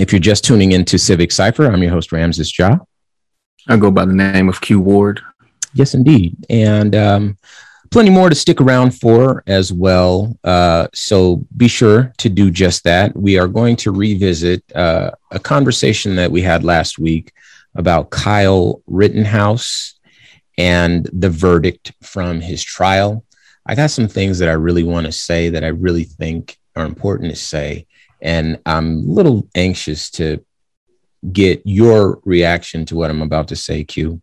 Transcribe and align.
If 0.00 0.14
you're 0.14 0.18
just 0.18 0.44
tuning 0.44 0.72
into 0.72 0.96
Civic 0.96 1.30
Cipher, 1.30 1.66
I'm 1.66 1.82
your 1.82 1.92
host, 1.92 2.10
Ramses 2.10 2.58
Ja. 2.58 2.78
I 3.68 3.76
go 3.76 3.90
by 3.90 4.06
the 4.06 4.14
name 4.14 4.48
of 4.48 4.62
Q 4.62 4.80
Ward. 4.80 5.20
Yes, 5.74 5.92
indeed. 5.92 6.38
And 6.48 6.96
um, 6.96 7.36
plenty 7.90 8.08
more 8.08 8.30
to 8.30 8.34
stick 8.34 8.62
around 8.62 8.92
for 8.92 9.44
as 9.46 9.74
well. 9.74 10.38
Uh, 10.42 10.88
so 10.94 11.44
be 11.54 11.68
sure 11.68 12.14
to 12.16 12.30
do 12.30 12.50
just 12.50 12.82
that. 12.84 13.14
We 13.14 13.38
are 13.38 13.46
going 13.46 13.76
to 13.76 13.92
revisit 13.92 14.64
uh, 14.74 15.10
a 15.32 15.38
conversation 15.38 16.16
that 16.16 16.30
we 16.30 16.40
had 16.40 16.64
last 16.64 16.98
week 16.98 17.34
about 17.74 18.08
Kyle 18.08 18.82
Rittenhouse 18.86 20.00
and 20.56 21.10
the 21.12 21.28
verdict 21.28 21.92
from 22.02 22.40
his 22.40 22.64
trial. 22.64 23.22
I 23.66 23.74
got 23.74 23.90
some 23.90 24.08
things 24.08 24.38
that 24.38 24.48
I 24.48 24.52
really 24.52 24.82
want 24.82 25.04
to 25.04 25.12
say 25.12 25.50
that 25.50 25.62
I 25.62 25.68
really 25.68 26.04
think 26.04 26.58
are 26.74 26.86
important 26.86 27.28
to 27.32 27.36
say. 27.36 27.86
And 28.22 28.60
I'm 28.66 29.08
a 29.08 29.12
little 29.12 29.48
anxious 29.54 30.10
to 30.12 30.44
get 31.32 31.62
your 31.64 32.20
reaction 32.24 32.86
to 32.86 32.96
what 32.96 33.10
I'm 33.10 33.22
about 33.22 33.48
to 33.48 33.56
say, 33.56 33.84
Q. 33.84 34.20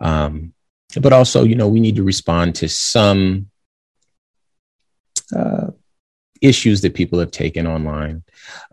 Um, 0.00 0.52
but 1.00 1.12
also, 1.12 1.44
you 1.44 1.54
know, 1.54 1.68
we 1.68 1.80
need 1.80 1.96
to 1.96 2.02
respond 2.02 2.54
to 2.56 2.68
some 2.68 3.50
uh, 5.34 5.68
issues 6.42 6.80
that 6.80 6.92
people 6.92 7.18
have 7.20 7.30
taken 7.30 7.66
online. 7.66 8.22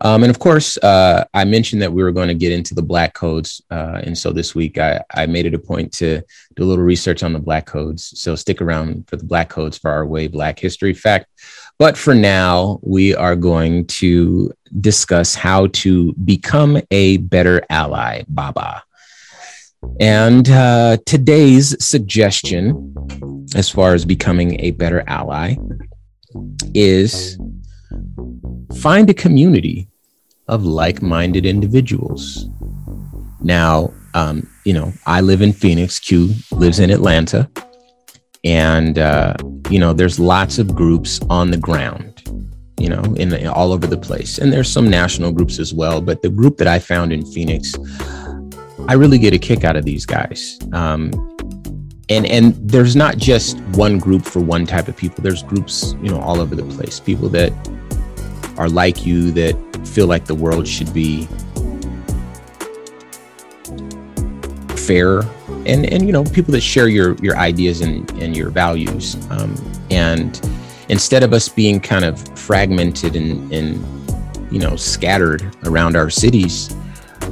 Um, 0.00 0.24
and 0.24 0.30
of 0.30 0.38
course, 0.38 0.76
uh, 0.78 1.24
I 1.32 1.44
mentioned 1.44 1.80
that 1.82 1.92
we 1.92 2.02
were 2.02 2.10
going 2.12 2.28
to 2.28 2.34
get 2.34 2.52
into 2.52 2.74
the 2.74 2.82
black 2.82 3.14
codes. 3.14 3.62
Uh, 3.70 4.00
and 4.02 4.18
so 4.18 4.32
this 4.32 4.54
week 4.54 4.76
I, 4.76 5.00
I 5.14 5.26
made 5.26 5.46
it 5.46 5.54
a 5.54 5.58
point 5.58 5.92
to 5.94 6.22
do 6.56 6.64
a 6.64 6.66
little 6.66 6.84
research 6.84 7.22
on 7.22 7.32
the 7.32 7.38
black 7.38 7.66
codes. 7.66 8.12
So 8.20 8.34
stick 8.34 8.60
around 8.60 9.08
for 9.08 9.16
the 9.16 9.24
black 9.24 9.48
codes 9.48 9.78
for 9.78 9.90
our 9.90 10.04
way 10.04 10.26
black 10.26 10.58
history 10.58 10.92
fact. 10.92 11.26
But 11.80 11.96
for 11.96 12.14
now, 12.14 12.78
we 12.82 13.14
are 13.14 13.34
going 13.34 13.86
to 13.86 14.52
discuss 14.82 15.34
how 15.34 15.68
to 15.68 16.12
become 16.12 16.78
a 16.90 17.16
better 17.16 17.62
ally, 17.70 18.24
Baba. 18.28 18.82
And 19.98 20.46
uh, 20.50 20.98
today's 21.06 21.82
suggestion, 21.82 22.94
as 23.54 23.70
far 23.70 23.94
as 23.94 24.04
becoming 24.04 24.60
a 24.60 24.72
better 24.72 25.02
ally, 25.06 25.56
is 26.74 27.38
find 28.76 29.08
a 29.08 29.14
community 29.14 29.88
of 30.48 30.66
like 30.66 31.00
minded 31.00 31.46
individuals. 31.46 32.44
Now, 33.40 33.90
um, 34.12 34.46
you 34.66 34.74
know, 34.74 34.92
I 35.06 35.22
live 35.22 35.40
in 35.40 35.54
Phoenix, 35.54 35.98
Q 35.98 36.34
lives 36.50 36.78
in 36.78 36.90
Atlanta. 36.90 37.50
And, 38.44 38.98
uh, 38.98 39.34
you 39.68 39.78
know, 39.78 39.92
there's 39.92 40.18
lots 40.18 40.58
of 40.58 40.74
groups 40.74 41.20
on 41.28 41.50
the 41.50 41.58
ground, 41.58 42.22
you 42.78 42.88
know, 42.88 43.02
in, 43.16 43.32
in 43.34 43.46
all 43.46 43.72
over 43.72 43.86
the 43.86 43.98
place. 43.98 44.38
And 44.38 44.52
there's 44.52 44.70
some 44.70 44.88
national 44.88 45.32
groups 45.32 45.58
as 45.58 45.74
well. 45.74 46.00
But 46.00 46.22
the 46.22 46.30
group 46.30 46.56
that 46.58 46.66
I 46.66 46.78
found 46.78 47.12
in 47.12 47.24
Phoenix, 47.26 47.74
I 48.88 48.94
really 48.94 49.18
get 49.18 49.34
a 49.34 49.38
kick 49.38 49.64
out 49.64 49.76
of 49.76 49.84
these 49.84 50.06
guys. 50.06 50.58
Um, 50.72 51.12
and 52.08 52.26
and 52.26 52.54
there's 52.68 52.96
not 52.96 53.18
just 53.18 53.58
one 53.76 53.98
group 53.98 54.24
for 54.24 54.40
one 54.40 54.66
type 54.66 54.88
of 54.88 54.96
people. 54.96 55.22
There's 55.22 55.44
groups, 55.44 55.94
you 56.02 56.10
know, 56.10 56.20
all 56.20 56.40
over 56.40 56.56
the 56.56 56.64
place. 56.64 56.98
People 56.98 57.28
that 57.30 57.52
are 58.58 58.68
like 58.68 59.06
you 59.06 59.30
that 59.32 59.54
feel 59.86 60.06
like 60.06 60.24
the 60.24 60.34
world 60.34 60.66
should 60.66 60.92
be 60.92 61.28
fair 64.76 65.22
and 65.66 65.86
and 65.86 66.06
you 66.06 66.12
know 66.12 66.24
people 66.24 66.52
that 66.52 66.60
share 66.60 66.88
your 66.88 67.14
your 67.16 67.36
ideas 67.36 67.80
and 67.80 68.10
and 68.12 68.36
your 68.36 68.50
values 68.50 69.16
um, 69.30 69.54
and 69.90 70.40
instead 70.88 71.22
of 71.22 71.32
us 71.32 71.48
being 71.48 71.80
kind 71.80 72.04
of 72.04 72.18
fragmented 72.38 73.16
and 73.16 73.52
and 73.52 74.52
you 74.52 74.58
know 74.58 74.76
scattered 74.76 75.56
around 75.64 75.96
our 75.96 76.10
cities 76.10 76.74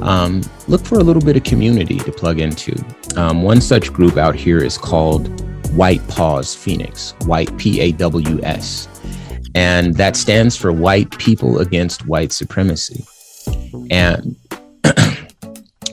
um, 0.01 0.41
look 0.67 0.85
for 0.85 0.95
a 0.95 1.03
little 1.03 1.21
bit 1.21 1.35
of 1.35 1.43
community 1.43 1.97
to 1.97 2.11
plug 2.11 2.39
into. 2.39 2.73
Um, 3.17 3.41
one 3.43 3.59
such 3.59 3.91
group 3.91 4.15
out 4.15 4.35
here 4.35 4.63
is 4.63 4.77
called 4.77 5.27
white 5.71 6.05
paws 6.07 6.55
phoenix 6.55 7.13
white 7.25 7.55
p-a-w-s 7.57 8.87
and 9.55 9.95
that 9.95 10.15
stands 10.15 10.55
for 10.55 10.71
white 10.71 11.17
people 11.17 11.59
against 11.59 12.05
white 12.05 12.31
supremacy. 12.31 13.05
And 13.89 14.35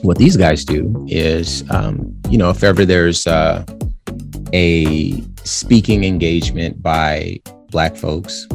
what 0.07 0.17
these 0.17 0.37
guys 0.37 0.63
do 0.63 1.05
is, 1.09 1.69
um, 1.69 2.15
you 2.29 2.37
know, 2.37 2.49
if 2.49 2.63
ever 2.63 2.85
there's 2.85 3.27
uh, 3.27 3.65
a 4.53 5.21
speaking 5.43 6.05
engagement 6.05 6.81
by 6.81 7.37
Black 7.71 7.97
folks, 7.97 8.47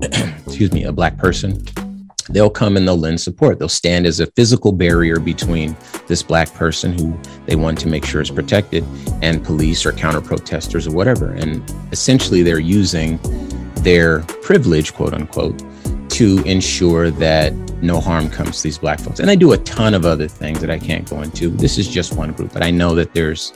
excuse 0.46 0.72
me, 0.72 0.84
a 0.84 0.90
Black 0.90 1.18
person, 1.18 1.62
they'll 2.30 2.48
come 2.48 2.78
and 2.78 2.88
they'll 2.88 2.96
lend 2.96 3.20
support. 3.20 3.58
They'll 3.58 3.68
stand 3.68 4.06
as 4.06 4.18
a 4.18 4.28
physical 4.28 4.72
barrier 4.72 5.20
between 5.20 5.76
this 6.06 6.22
Black 6.22 6.50
person 6.54 6.98
who 6.98 7.20
they 7.44 7.54
want 7.54 7.78
to 7.80 7.86
make 7.86 8.06
sure 8.06 8.22
is 8.22 8.30
protected 8.30 8.82
and 9.20 9.44
police 9.44 9.84
or 9.84 9.92
counter 9.92 10.22
protesters 10.22 10.86
or 10.86 10.92
whatever. 10.92 11.32
And 11.32 11.62
essentially, 11.92 12.42
they're 12.42 12.58
using 12.58 13.20
their 13.82 14.20
privilege, 14.40 14.94
quote 14.94 15.12
unquote, 15.12 15.62
to 16.22 16.40
ensure 16.44 17.10
that 17.10 17.52
no 17.82 18.00
harm 18.00 18.30
comes 18.30 18.58
to 18.58 18.62
these 18.62 18.78
black 18.78 19.00
folks. 19.00 19.18
And 19.18 19.28
I 19.28 19.34
do 19.34 19.54
a 19.54 19.58
ton 19.58 19.92
of 19.92 20.04
other 20.04 20.28
things 20.28 20.60
that 20.60 20.70
I 20.70 20.78
can't 20.78 21.04
go 21.10 21.20
into. 21.20 21.48
This 21.48 21.78
is 21.78 21.88
just 21.88 22.14
one 22.14 22.30
group, 22.30 22.52
but 22.52 22.62
I 22.62 22.70
know 22.70 22.94
that 22.94 23.12
there's 23.12 23.52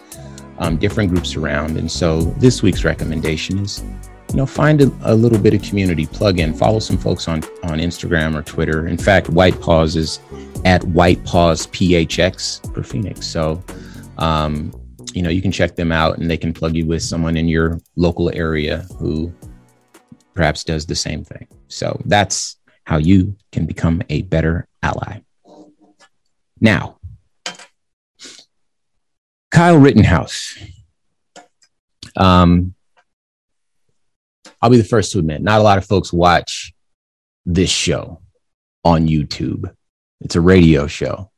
um, 0.58 0.76
different 0.76 1.10
groups 1.10 1.36
around. 1.36 1.76
And 1.76 1.88
so 1.88 2.22
this 2.40 2.62
week's 2.62 2.82
recommendation 2.82 3.60
is, 3.60 3.84
you 4.30 4.34
know, 4.34 4.46
find 4.46 4.82
a, 4.82 4.90
a, 5.04 5.14
little 5.14 5.38
bit 5.38 5.54
of 5.54 5.62
community, 5.62 6.06
plug 6.06 6.40
in, 6.40 6.52
follow 6.54 6.80
some 6.80 6.98
folks 6.98 7.28
on, 7.28 7.44
on 7.62 7.78
Instagram 7.78 8.34
or 8.34 8.42
Twitter. 8.42 8.88
In 8.88 8.98
fact, 8.98 9.28
White 9.28 9.60
Paws 9.60 9.94
is 9.94 10.18
at 10.64 10.82
White 10.86 11.24
Paws 11.24 11.68
PHX 11.68 12.74
for 12.74 12.82
Phoenix. 12.82 13.28
So, 13.28 13.62
um, 14.18 14.72
you 15.14 15.22
know, 15.22 15.30
you 15.30 15.40
can 15.40 15.52
check 15.52 15.76
them 15.76 15.92
out 15.92 16.18
and 16.18 16.28
they 16.28 16.36
can 16.36 16.52
plug 16.52 16.74
you 16.74 16.84
with 16.84 17.04
someone 17.04 17.36
in 17.36 17.46
your 17.46 17.80
local 17.94 18.28
area 18.34 18.78
who 18.98 19.32
perhaps 20.36 20.62
does 20.62 20.86
the 20.86 20.94
same 20.94 21.24
thing. 21.24 21.48
So 21.68 22.00
that's 22.04 22.56
how 22.84 22.98
you 22.98 23.36
can 23.50 23.66
become 23.66 24.02
a 24.08 24.22
better 24.22 24.68
ally. 24.82 25.20
Now, 26.60 26.98
Kyle 29.50 29.78
Rittenhouse. 29.78 30.56
Um, 32.16 32.74
I'll 34.62 34.70
be 34.70 34.76
the 34.76 34.84
first 34.84 35.12
to 35.12 35.18
admit, 35.18 35.42
not 35.42 35.60
a 35.60 35.64
lot 35.64 35.78
of 35.78 35.84
folks 35.84 36.12
watch 36.12 36.72
this 37.44 37.70
show 37.70 38.20
on 38.84 39.06
YouTube. 39.06 39.70
It's 40.20 40.36
a 40.36 40.40
radio 40.40 40.86
show. 40.86 41.30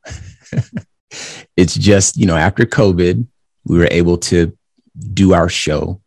it's 1.57 1.75
just, 1.75 2.17
you 2.17 2.25
know, 2.25 2.37
after 2.37 2.65
COVID, 2.65 3.27
we 3.65 3.77
were 3.77 3.89
able 3.91 4.17
to 4.17 4.57
do 5.13 5.33
our 5.33 5.49
show 5.49 6.01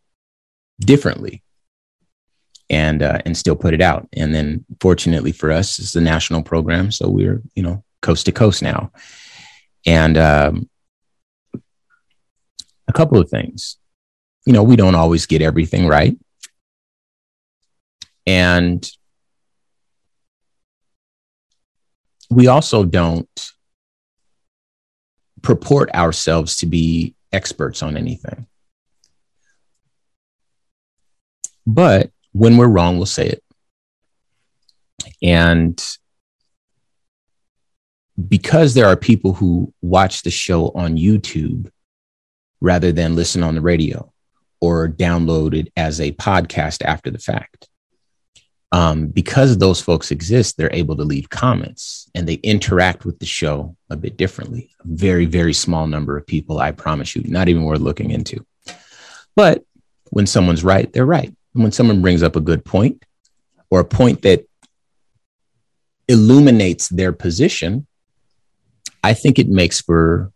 differently 0.79 1.42
and 2.73 3.03
uh, 3.03 3.19
and 3.23 3.37
still 3.37 3.55
put 3.55 3.75
it 3.75 3.81
out. 3.81 4.07
And 4.13 4.33
then, 4.33 4.65
fortunately 4.81 5.31
for 5.31 5.51
us, 5.51 5.77
it's 5.77 5.95
a 5.95 6.01
national 6.01 6.41
program, 6.41 6.91
so 6.91 7.07
we're 7.07 7.41
you 7.55 7.61
know 7.61 7.83
coast 8.01 8.25
to 8.25 8.31
coast 8.31 8.63
now. 8.63 8.91
And 9.85 10.17
um, 10.17 10.69
a 12.87 12.93
couple 12.93 13.19
of 13.19 13.29
things, 13.29 13.77
you 14.45 14.53
know, 14.53 14.63
we 14.63 14.75
don't 14.75 14.95
always 14.95 15.27
get 15.27 15.43
everything 15.43 15.87
right, 15.87 16.17
and 18.25 18.89
we 22.31 22.47
also 22.47 22.83
don't 22.83 23.51
purport 25.43 25.93
ourselves 25.93 26.57
to 26.57 26.65
be 26.65 27.13
experts 27.31 27.83
on 27.83 27.97
anything. 27.97 28.47
But 31.67 32.09
when 32.33 32.57
we're 32.57 32.67
wrong, 32.67 32.97
we'll 32.97 33.05
say 33.05 33.27
it. 33.27 33.43
And 35.21 35.81
because 38.27 38.73
there 38.73 38.87
are 38.87 38.97
people 38.97 39.33
who 39.33 39.73
watch 39.81 40.23
the 40.23 40.29
show 40.29 40.69
on 40.75 40.97
YouTube 40.97 41.71
rather 42.61 42.91
than 42.91 43.15
listen 43.15 43.43
on 43.43 43.55
the 43.55 43.61
radio 43.61 44.11
or 44.61 44.87
download 44.87 45.53
it 45.53 45.71
as 45.75 45.99
a 45.99 46.11
podcast 46.13 46.83
after 46.83 47.09
the 47.09 47.19
fact. 47.19 47.69
Um, 48.71 49.07
because 49.07 49.57
those 49.57 49.81
folks 49.81 50.09
exist, 50.09 50.57
they're 50.57 50.73
able 50.73 50.95
to 50.95 51.03
leave 51.03 51.29
comments 51.29 52.09
and 52.15 52.27
they 52.27 52.35
interact 52.35 53.05
with 53.05 53.19
the 53.19 53.25
show 53.25 53.75
a 53.91 53.95
bit 53.95 54.17
differently. 54.17 54.71
A 54.79 54.87
very, 54.87 55.25
very 55.25 55.53
small 55.53 55.85
number 55.85 56.17
of 56.17 56.25
people, 56.25 56.57
I 56.59 56.71
promise 56.71 57.15
you, 57.15 57.23
not 57.25 57.49
even 57.49 57.65
worth 57.65 57.81
looking 57.81 58.09
into. 58.09 58.43
But 59.35 59.63
when 60.09 60.25
someone's 60.25 60.63
right, 60.63 60.91
they're 60.91 61.05
right 61.05 61.35
when 61.53 61.71
someone 61.71 62.01
brings 62.01 62.23
up 62.23 62.35
a 62.35 62.41
good 62.41 62.65
point 62.65 63.03
or 63.69 63.79
a 63.79 63.85
point 63.85 64.23
that 64.23 64.45
illuminates 66.07 66.89
their 66.89 67.13
position, 67.13 67.87
I 69.03 69.13
think 69.13 69.39
it 69.39 69.47
makes 69.47 69.81
for 69.81 70.31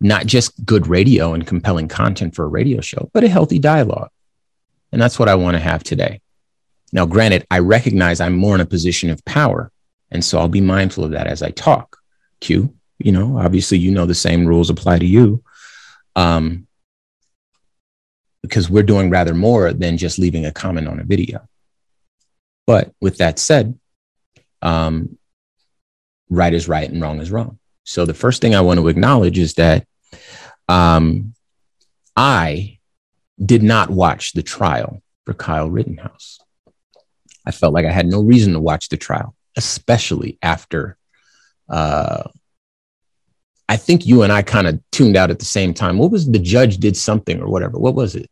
not 0.00 0.26
just 0.26 0.64
good 0.64 0.86
radio 0.88 1.32
and 1.32 1.46
compelling 1.46 1.88
content 1.88 2.34
for 2.34 2.44
a 2.44 2.48
radio 2.48 2.80
show, 2.80 3.10
but 3.12 3.24
a 3.24 3.28
healthy 3.28 3.58
dialogue. 3.58 4.10
And 4.90 5.00
that's 5.00 5.18
what 5.18 5.28
I 5.28 5.36
want 5.36 5.54
to 5.54 5.60
have 5.60 5.84
today. 5.84 6.20
Now, 6.92 7.06
granted, 7.06 7.46
I 7.50 7.60
recognize 7.60 8.20
I'm 8.20 8.36
more 8.36 8.54
in 8.54 8.60
a 8.60 8.66
position 8.66 9.10
of 9.10 9.24
power 9.24 9.70
And 10.12 10.22
so 10.22 10.38
I'll 10.38 10.48
be 10.48 10.60
mindful 10.60 11.04
of 11.04 11.12
that 11.12 11.26
as 11.26 11.42
I 11.42 11.50
talk. 11.50 11.96
Q, 12.40 12.74
you 12.98 13.12
know, 13.12 13.38
obviously, 13.38 13.78
you 13.78 13.90
know, 13.90 14.04
the 14.04 14.14
same 14.14 14.46
rules 14.46 14.68
apply 14.68 14.98
to 14.98 15.06
you. 15.06 15.42
Um, 16.14 16.66
because 18.42 18.68
we're 18.68 18.82
doing 18.82 19.08
rather 19.08 19.34
more 19.34 19.72
than 19.72 19.96
just 19.96 20.18
leaving 20.18 20.44
a 20.44 20.52
comment 20.52 20.88
on 20.88 21.00
a 21.00 21.04
video. 21.04 21.48
But 22.66 22.92
with 23.00 23.18
that 23.18 23.38
said, 23.38 23.78
um, 24.60 25.18
right 26.28 26.52
is 26.52 26.68
right 26.68 26.88
and 26.88 27.00
wrong 27.00 27.20
is 27.20 27.30
wrong. 27.30 27.58
So 27.84 28.04
the 28.04 28.14
first 28.14 28.40
thing 28.40 28.54
I 28.54 28.60
want 28.60 28.78
to 28.78 28.88
acknowledge 28.88 29.38
is 29.38 29.54
that 29.54 29.86
um, 30.68 31.34
I 32.16 32.78
did 33.44 33.62
not 33.62 33.90
watch 33.90 34.32
the 34.32 34.42
trial 34.42 35.02
for 35.24 35.34
Kyle 35.34 35.70
Rittenhouse. 35.70 36.38
I 37.44 37.50
felt 37.50 37.74
like 37.74 37.86
I 37.86 37.90
had 37.92 38.06
no 38.06 38.22
reason 38.22 38.52
to 38.52 38.60
watch 38.60 38.88
the 38.88 38.96
trial, 38.96 39.34
especially 39.56 40.38
after. 40.42 40.96
Uh, 41.68 42.28
I 43.72 43.76
think 43.76 44.04
you 44.04 44.20
and 44.22 44.30
I 44.30 44.42
kind 44.42 44.66
of 44.66 44.78
tuned 44.90 45.16
out 45.16 45.30
at 45.30 45.38
the 45.38 45.46
same 45.46 45.72
time. 45.72 45.96
What 45.96 46.10
was 46.10 46.30
the 46.30 46.38
judge 46.38 46.76
did 46.76 46.94
something 46.94 47.40
or 47.40 47.48
whatever? 47.48 47.78
What 47.78 47.94
was 47.94 48.14
it? 48.14 48.28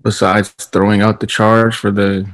Besides 0.00 0.50
throwing 0.50 1.02
out 1.02 1.18
the 1.18 1.26
charge 1.26 1.74
for 1.74 1.90
the 1.90 2.30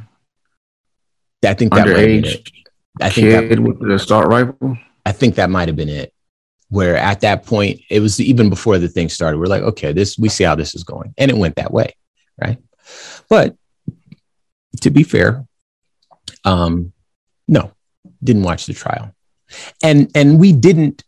I 1.43 1.55
think 1.55 1.73
that 1.73 1.87
underage 1.87 2.53
I 3.01 3.09
think 3.09 3.29
kid 3.29 3.51
that, 3.53 3.61
with 3.63 3.81
the 3.81 3.95
assault 3.95 4.29
rifle. 4.29 4.77
I 5.07 5.13
think 5.13 5.37
that 5.37 5.49
might 5.49 5.69
have 5.69 5.77
been 5.77 5.89
it. 5.89 6.13
Where 6.69 6.95
at 6.95 7.23
that 7.23 7.47
point, 7.47 7.81
it 7.89 8.01
was 8.01 8.21
even 8.21 8.51
before 8.51 8.77
the 8.77 8.89
thing 8.89 9.09
started. 9.09 9.39
We're 9.39 9.47
like, 9.47 9.63
okay, 9.63 9.95
this 9.95 10.19
we 10.19 10.29
see 10.29 10.45
how 10.45 10.57
this 10.57 10.75
is 10.75 10.85
going, 10.85 11.15
and 11.17 11.31
it 11.31 11.39
went 11.39 11.57
that 11.57 11.73
way, 11.73 11.95
right? 12.39 12.59
But 13.31 13.57
to 14.83 14.91
be 14.91 15.05
fair, 15.05 15.47
um, 16.45 16.93
no, 17.49 17.73
didn't 18.23 18.43
watch 18.43 18.67
the 18.67 18.75
trial, 18.75 19.15
and 19.83 20.11
and 20.15 20.39
we 20.39 20.53
didn't 20.53 21.05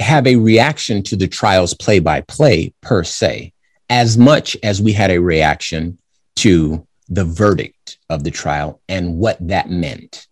have 0.00 0.26
a 0.26 0.36
reaction 0.36 1.02
to 1.04 1.16
the 1.16 1.28
trials 1.28 1.74
play 1.74 1.98
by 2.00 2.20
play 2.22 2.72
per 2.80 3.04
se, 3.04 3.52
as 3.88 4.18
much 4.18 4.56
as 4.62 4.82
we 4.82 4.92
had 4.92 5.10
a 5.10 5.20
reaction 5.20 5.98
to 6.36 6.86
the 7.08 7.24
verdict 7.24 7.98
of 8.10 8.24
the 8.24 8.30
trial 8.30 8.80
and 8.88 9.16
what 9.16 9.36
that 9.46 9.70
meant, 9.70 10.26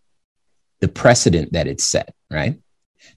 the 0.81 0.88
precedent 0.88 1.52
that 1.52 1.66
it 1.66 1.81
set, 1.81 2.14
right? 2.31 2.58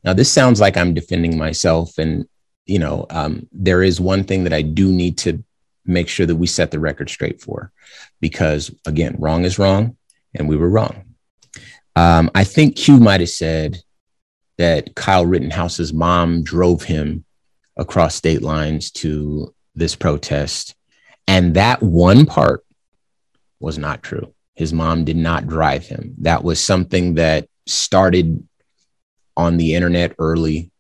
Now, 0.03 0.13
this 0.13 0.31
sounds 0.31 0.59
like 0.59 0.77
I'm 0.77 0.93
defending 0.93 1.37
myself, 1.37 1.97
and 1.97 2.27
you 2.65 2.79
know, 2.79 3.05
um, 3.09 3.47
there 3.51 3.81
is 3.83 3.99
one 3.99 4.23
thing 4.23 4.43
that 4.43 4.53
I 4.53 4.61
do 4.61 4.91
need 4.91 5.17
to 5.19 5.43
make 5.85 6.07
sure 6.09 6.25
that 6.25 6.35
we 6.35 6.47
set 6.47 6.71
the 6.71 6.79
record 6.79 7.09
straight 7.09 7.41
for, 7.41 7.71
because 8.19 8.73
again, 8.85 9.15
wrong 9.19 9.45
is 9.45 9.57
wrong, 9.59 9.97
and 10.33 10.47
we 10.49 10.57
were 10.57 10.69
wrong. 10.69 11.15
Um, 11.95 12.29
I 12.35 12.43
think 12.43 12.75
Q 12.75 12.97
might 12.99 13.21
have 13.21 13.29
said 13.29 13.81
that 14.57 14.95
Kyle 14.95 15.25
Rittenhouse's 15.25 15.93
mom 15.93 16.43
drove 16.43 16.83
him 16.83 17.25
across 17.77 18.15
state 18.15 18.41
lines 18.41 18.91
to 18.91 19.53
this 19.75 19.95
protest, 19.95 20.75
and 21.27 21.55
that 21.55 21.81
one 21.83 22.25
part 22.25 22.65
was 23.59 23.77
not 23.77 24.03
true. 24.03 24.33
His 24.53 24.71
mom 24.71 25.03
did 25.03 25.17
not 25.17 25.47
drive 25.47 25.85
him. 25.85 26.15
That 26.19 26.43
was 26.43 26.61
something 26.61 27.15
that 27.15 27.47
started 27.65 28.47
on 29.35 29.57
the 29.57 29.75
internet 29.75 30.15
early, 30.17 30.71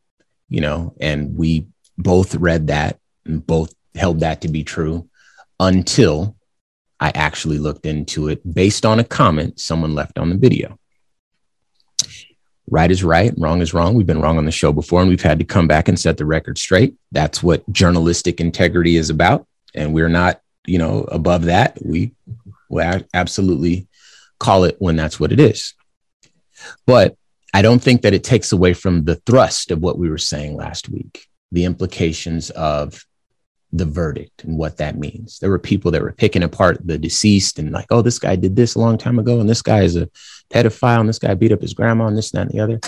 you 0.49 0.61
know, 0.61 0.95
and 1.01 1.37
we 1.37 1.67
both 1.97 2.35
read 2.35 2.67
that 2.67 2.99
and 3.25 3.45
both 3.45 3.73
held 3.95 4.21
that 4.21 4.41
to 4.41 4.47
be 4.47 4.63
true 4.63 5.09
until 5.59 6.35
I 6.99 7.11
actually 7.13 7.57
looked 7.57 7.85
into 7.85 8.29
it 8.29 8.41
based 8.53 8.85
on 8.85 8.99
a 8.99 9.03
comment 9.03 9.59
someone 9.59 9.95
left 9.95 10.17
on 10.17 10.29
the 10.29 10.37
video. 10.37 10.79
Right 12.69 12.89
is 12.89 13.03
right, 13.03 13.31
wrong 13.37 13.61
is 13.61 13.73
wrong. 13.73 13.93
We've 13.93 14.07
been 14.07 14.21
wrong 14.21 14.37
on 14.37 14.45
the 14.45 14.51
show 14.51 14.73
before, 14.73 15.01
and 15.01 15.09
we've 15.09 15.21
had 15.21 15.39
to 15.39 15.45
come 15.45 15.67
back 15.67 15.87
and 15.87 15.99
set 15.99 16.17
the 16.17 16.25
record 16.25 16.57
straight. 16.57 16.95
That's 17.11 17.43
what 17.43 17.69
journalistic 17.71 18.41
integrity 18.41 18.95
is 18.95 19.11
about. 19.11 19.45
And 19.75 19.93
we're 19.93 20.09
not, 20.09 20.41
you 20.65 20.79
know, 20.79 21.03
above 21.03 21.43
that. 21.43 21.77
We 21.83 22.13
will 22.69 23.03
absolutely 23.13 23.87
call 24.39 24.63
it 24.63 24.77
when 24.79 24.95
that's 24.95 25.19
what 25.19 25.31
it 25.31 25.39
is. 25.39 25.75
But 26.87 27.15
I 27.53 27.61
don't 27.61 27.81
think 27.81 28.01
that 28.01 28.13
it 28.13 28.23
takes 28.23 28.51
away 28.51 28.73
from 28.73 29.05
the 29.05 29.15
thrust 29.15 29.71
of 29.71 29.81
what 29.81 29.97
we 29.97 30.09
were 30.09 30.17
saying 30.17 30.55
last 30.55 30.89
week, 30.89 31.27
the 31.51 31.65
implications 31.65 32.49
of 32.49 33.05
the 33.77 33.85
verdict 33.85 34.43
and 34.43 34.57
what 34.57 34.77
that 34.77 34.97
means. 34.97 35.39
There 35.39 35.49
were 35.49 35.59
people 35.59 35.91
that 35.91 36.01
were 36.01 36.11
picking 36.13 36.43
apart 36.43 36.79
the 36.85 36.97
deceased 36.97 37.59
and 37.59 37.71
like, 37.71 37.87
oh, 37.89 38.01
this 38.01 38.19
guy 38.19 38.35
did 38.35 38.55
this 38.55 38.75
a 38.75 38.79
long 38.79 38.97
time 38.97 39.19
ago, 39.19 39.39
and 39.39 39.49
this 39.49 39.61
guy 39.61 39.81
is 39.83 39.95
a 39.95 40.09
pedophile, 40.49 41.01
and 41.01 41.09
this 41.09 41.19
guy 41.19 41.33
beat 41.33 41.51
up 41.51 41.61
his 41.61 41.73
grandma, 41.73 42.07
and 42.07 42.17
this, 42.17 42.31
and 42.31 42.39
that, 42.39 42.51
and 42.53 42.59
the 42.59 42.63
other. 42.63 42.79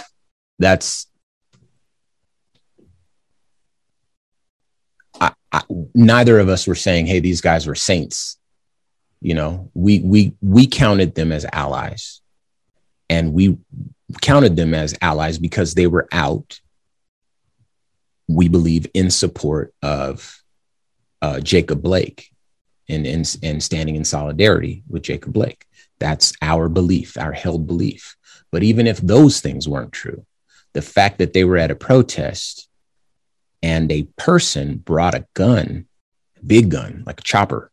That's 0.60 1.08
I, 5.20 5.34
I, 5.52 5.62
neither 5.94 6.40
of 6.40 6.50
us 6.50 6.68
were 6.68 6.76
saying, 6.76 7.08
hey, 7.08 7.20
these 7.20 7.42
guys 7.42 7.68
were 7.68 7.76
saints. 7.76 8.38
You 9.20 9.34
know, 9.34 9.72
we 9.74 10.00
we 10.00 10.34
we 10.42 10.68
counted 10.68 11.16
them 11.16 11.32
as 11.32 11.46
allies, 11.52 12.22
and 13.10 13.34
we 13.34 13.58
counted 14.22 14.56
them 14.56 14.74
as 14.74 14.96
allies 15.02 15.40
because 15.40 15.74
they 15.74 15.88
were 15.88 16.08
out, 16.12 16.60
we 18.28 18.48
believe, 18.48 18.88
in 18.94 19.10
support 19.10 19.74
of 19.82 20.42
uh, 21.22 21.40
Jacob 21.40 21.82
Blake 21.82 22.32
and, 22.90 23.06
and, 23.06 23.38
and 23.44 23.64
standing 23.64 23.96
in 23.96 24.06
solidarity 24.06 24.84
with 24.88 25.04
Jacob 25.04 25.34
Blake. 25.34 25.66
That's 26.00 26.34
our 26.42 26.70
belief, 26.70 27.18
our 27.18 27.32
held 27.32 27.68
belief. 27.68 28.16
But 28.52 28.64
even 28.64 28.88
if 28.88 28.98
those 28.98 29.42
things 29.42 29.68
weren't 29.68 29.92
true, 29.92 30.26
the 30.74 30.82
fact 30.82 31.18
that 31.18 31.34
they 31.34 31.44
were 31.44 31.58
at 31.58 31.72
a 31.72 31.76
protest 31.76 32.68
and 33.64 33.92
a 33.92 34.04
person 34.16 34.78
brought 34.78 35.16
a 35.16 35.26
gun, 35.34 35.88
a 36.42 36.46
big 36.46 36.70
gun, 36.70 37.04
like 37.06 37.20
a 37.20 37.24
chopper, 37.24 37.72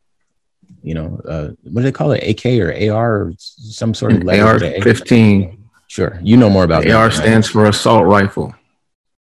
you 0.83 0.95
know, 0.95 1.21
uh, 1.29 1.49
what 1.63 1.81
do 1.81 1.83
they 1.83 1.93
call 1.93 2.13
it? 2.13 2.23
AK 2.23 2.47
or 2.61 2.93
AR 2.93 3.15
or 3.17 3.33
some 3.39 3.95
sort 3.95 4.13
of 4.13 4.29
AR 4.29 4.59
15. 4.59 5.65
Sure. 5.87 6.19
You 6.23 6.37
know 6.37 6.51
more 6.51 6.65
about 6.65 6.85
that. 6.85 6.93
AR 6.93 7.11
stands 7.11 7.55
right? 7.55 7.65
for 7.65 7.69
assault 7.69 8.07
rifle. 8.07 8.55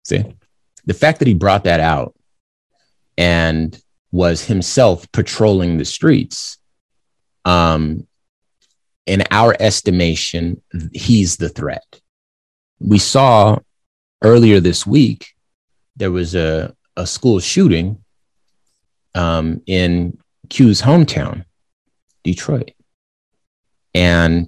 See, 0.04 0.24
the 0.86 0.94
fact 0.94 1.19
that 1.19 1.28
he 1.28 1.34
brought 1.34 1.66
that 1.66 1.80
out 1.80 2.16
and 3.18 3.80
was 4.15 4.45
himself 4.45 5.12
patrolling 5.12 5.77
the 5.77 5.83
streets, 5.83 6.57
um, 7.44 8.07
in 9.06 9.23
our 9.29 9.53
estimation, 9.59 10.62
he's 10.94 11.35
the 11.35 11.50
threat. 11.50 12.00
We 12.79 12.97
saw 12.97 13.59
earlier 14.23 14.62
this 14.62 14.88
week 14.88 15.34
there 15.98 16.12
was 16.12 16.34
a, 16.34 16.74
a 16.95 17.05
school 17.05 17.41
shooting 17.41 18.01
um, 19.15 19.62
in 19.65 20.17
Q's 20.48 20.81
hometown, 20.81 21.43
Detroit. 22.24 22.72
And 23.93 24.48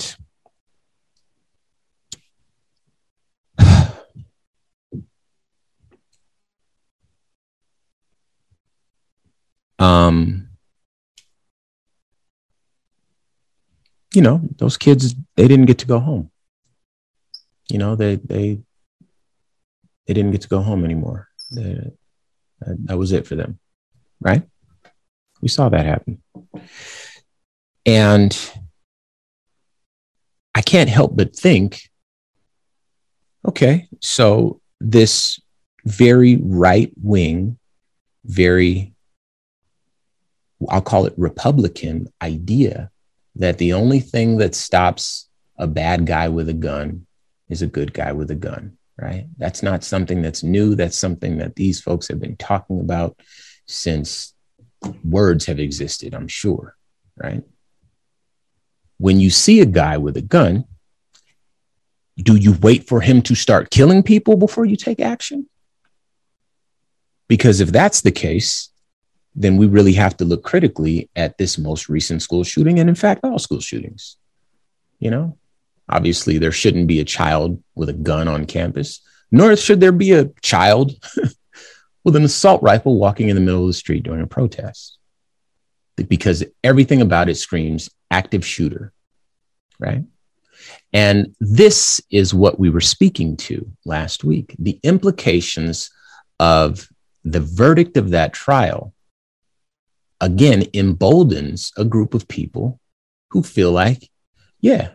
um, 9.80 10.50
you 14.14 14.22
know, 14.22 14.42
those 14.58 14.78
kids 14.78 15.16
they 15.36 15.48
didn't 15.48 15.66
get 15.66 15.80
to 15.80 15.86
go 15.86 16.00
home. 16.00 16.32
You 17.70 17.78
know, 17.78 17.96
they 17.96 18.16
they 18.16 18.60
they 20.06 20.14
didn't 20.14 20.32
get 20.32 20.42
to 20.42 20.48
go 20.48 20.62
home 20.62 20.86
anymore. 20.86 21.28
They, 21.52 21.92
that, 22.62 22.98
was 22.98 23.12
it 23.12 23.28
for 23.28 23.36
them, 23.36 23.60
right? 24.20 24.44
We 25.42 25.50
saw 25.50 25.70
that 25.70 25.86
happen, 25.86 26.22
and 27.86 28.36
I 30.56 30.62
can't 30.62 30.90
help 30.90 31.16
but 31.16 31.36
think, 31.36 31.82
okay, 33.48 33.88
so 34.02 34.60
this 34.80 35.40
very 35.86 36.38
right 36.42 36.92
wing, 37.02 37.60
very 38.26 38.96
I'll 40.70 40.82
call 40.82 41.06
it 41.06 41.14
Republican 41.18 42.08
idea 42.22 42.90
that 43.36 43.58
the 43.58 43.74
only 43.74 44.00
thing 44.00 44.38
that 44.38 44.56
stops 44.56 45.30
a 45.58 45.68
bad 45.68 46.06
guy 46.06 46.30
with 46.30 46.50
a 46.50 46.54
gun 46.54 47.06
is 47.50 47.62
a 47.62 47.68
good 47.68 47.94
guy 47.94 48.12
with 48.12 48.32
a 48.32 48.36
gun, 48.36 48.78
right? 48.98 49.28
That's 49.38 49.64
not 49.64 49.84
something 49.84 50.22
that's 50.22 50.44
new. 50.44 50.76
That's 50.76 50.98
something 50.98 51.38
that 51.38 51.56
these 51.56 51.80
folks 51.80 52.08
have 52.08 52.20
been 52.20 52.36
talking 52.36 52.80
about 52.80 53.20
since 53.68 54.34
words 55.04 55.46
have 55.46 55.60
existed, 55.60 56.14
I'm 56.14 56.28
sure, 56.28 56.76
right? 57.16 57.44
When 58.98 59.20
you 59.20 59.30
see 59.30 59.62
a 59.62 59.66
guy 59.66 59.98
with 59.98 60.18
a 60.18 60.22
gun, 60.22 60.66
do 62.18 62.36
you 62.36 62.54
wait 62.62 62.88
for 62.88 63.02
him 63.02 63.22
to 63.24 63.36
start 63.36 63.70
killing 63.70 64.02
people 64.02 64.38
before 64.38 64.66
you 64.66 64.76
take 64.76 65.00
action? 65.00 65.48
Because 67.28 67.60
if 67.60 67.72
that's 67.72 68.02
the 68.02 68.12
case, 68.12 68.70
then 69.40 69.56
we 69.56 69.68
really 69.68 69.94
have 69.94 70.18
to 70.18 70.26
look 70.26 70.44
critically 70.44 71.10
at 71.16 71.38
this 71.38 71.58
most 71.58 71.88
recent 71.88 72.22
school 72.22 72.44
shooting 72.44 72.80
and 72.80 72.90
in 72.90 72.96
fact 72.96 73.22
all 73.24 73.40
school 73.40 73.60
shootings 73.60 74.18
you 75.00 75.12
know 75.12 75.38
Obviously, 75.90 76.38
there 76.38 76.52
shouldn't 76.52 76.88
be 76.88 77.00
a 77.00 77.06
child 77.06 77.62
with 77.76 77.90
a 77.90 77.94
gun 77.94 78.28
on 78.28 78.46
campus, 78.46 79.02
nor 79.32 79.56
should 79.56 79.80
there 79.80 79.94
be 79.94 80.12
a 80.12 80.30
child 80.42 80.92
with 82.04 82.16
an 82.16 82.24
assault 82.24 82.62
rifle 82.62 82.98
walking 82.98 83.30
in 83.30 83.36
the 83.36 83.42
middle 83.42 83.62
of 83.62 83.68
the 83.68 83.74
street 83.74 84.04
during 84.04 84.22
a 84.22 84.28
protest. 84.28 84.98
Because 85.96 86.44
everything 86.64 87.02
about 87.02 87.30
it 87.30 87.36
screams 87.36 87.90
active 88.12 88.46
shooter, 88.46 88.94
right? 89.80 90.04
And 90.92 91.36
this 91.40 92.02
is 92.12 92.34
what 92.34 92.60
we 92.60 92.70
were 92.70 92.82
speaking 92.82 93.38
to 93.38 93.70
last 93.86 94.24
week 94.24 94.56
the 94.60 94.80
implications 94.84 95.90
of 96.40 96.90
the 97.24 97.40
verdict 97.40 97.98
of 97.98 98.12
that 98.12 98.34
trial, 98.34 98.94
again, 100.22 100.64
emboldens 100.74 101.72
a 101.78 101.86
group 101.86 102.14
of 102.14 102.28
people 102.28 102.80
who 103.32 103.44
feel 103.44 103.72
like, 103.72 104.10
yeah, 104.60 104.90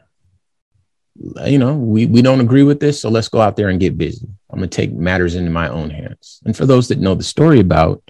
you 1.45 1.59
know, 1.59 1.75
we, 1.75 2.07
we 2.07 2.23
don't 2.23 2.41
agree 2.41 2.63
with 2.63 2.81
this, 2.81 3.01
so 3.01 3.11
let's 3.11 3.29
go 3.29 3.41
out 3.41 3.57
there 3.57 3.69
and 3.69 3.81
get 3.81 3.99
busy. 3.99 4.27
I'm 4.51 4.59
going 4.59 4.69
to 4.69 4.77
take 4.77 4.93
matters 4.93 5.35
into 5.35 5.51
my 5.51 5.69
own 5.69 5.91
hands. 5.91 6.41
And 6.45 6.57
for 6.57 6.67
those 6.67 6.89
that 6.89 6.99
know 6.99 7.15
the 7.15 7.23
story 7.23 7.61
about, 7.61 8.03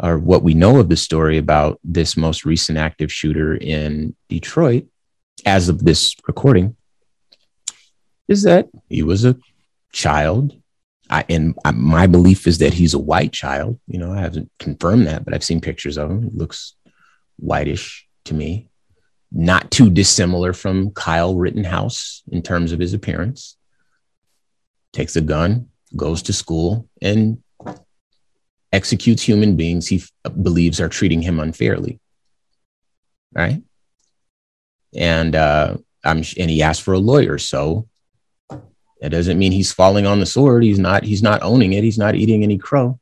or 0.00 0.18
what 0.18 0.44
we 0.44 0.54
know 0.54 0.78
of 0.78 0.88
the 0.88 0.96
story 0.96 1.38
about 1.38 1.80
this 1.82 2.16
most 2.16 2.44
recent 2.44 2.78
active 2.78 3.12
shooter 3.12 3.56
in 3.56 4.14
Detroit, 4.28 4.86
as 5.44 5.68
of 5.68 5.84
this 5.84 6.14
recording, 6.26 6.76
is 8.28 8.42
that 8.44 8.68
he 8.88 9.02
was 9.02 9.24
a 9.24 9.36
child. 9.92 10.54
I, 11.10 11.24
and 11.28 11.56
my 11.74 12.06
belief 12.06 12.46
is 12.46 12.58
that 12.58 12.74
he's 12.74 12.94
a 12.94 12.98
white 12.98 13.32
child. 13.32 13.78
You 13.86 13.98
know, 13.98 14.12
I 14.12 14.20
haven't 14.20 14.50
confirmed 14.58 15.06
that, 15.06 15.24
but 15.24 15.34
I've 15.34 15.44
seen 15.44 15.60
pictures 15.60 15.96
of 15.96 16.10
him. 16.10 16.22
He 16.22 16.30
looks 16.30 16.74
whitish 17.38 18.06
to 18.26 18.34
me 18.34 18.68
not 19.30 19.70
too 19.70 19.90
dissimilar 19.90 20.52
from 20.52 20.90
Kyle 20.92 21.36
Rittenhouse 21.36 22.22
in 22.30 22.42
terms 22.42 22.72
of 22.72 22.80
his 22.80 22.94
appearance. 22.94 23.56
Takes 24.92 25.16
a 25.16 25.20
gun, 25.20 25.68
goes 25.94 26.22
to 26.22 26.32
school, 26.32 26.88
and 27.02 27.42
executes 28.72 29.22
human 29.22 29.56
beings 29.56 29.86
he 29.86 29.96
f- 29.96 30.10
believes 30.42 30.80
are 30.80 30.88
treating 30.88 31.22
him 31.22 31.40
unfairly. 31.40 32.00
Right. 33.32 33.62
And 34.94 35.36
uh, 35.36 35.76
I'm 36.02 36.18
and 36.38 36.50
he 36.50 36.62
asked 36.62 36.82
for 36.82 36.94
a 36.94 36.98
lawyer, 36.98 37.36
so 37.36 37.86
that 39.00 39.10
doesn't 39.10 39.38
mean 39.38 39.52
he's 39.52 39.72
falling 39.72 40.06
on 40.06 40.20
the 40.20 40.26
sword. 40.26 40.64
He's 40.64 40.78
not. 40.78 41.04
He's 41.04 41.22
not 41.22 41.42
owning 41.42 41.72
it. 41.72 41.84
He's 41.84 41.98
not 41.98 42.14
eating 42.14 42.42
any 42.42 42.58
crow. 42.58 42.98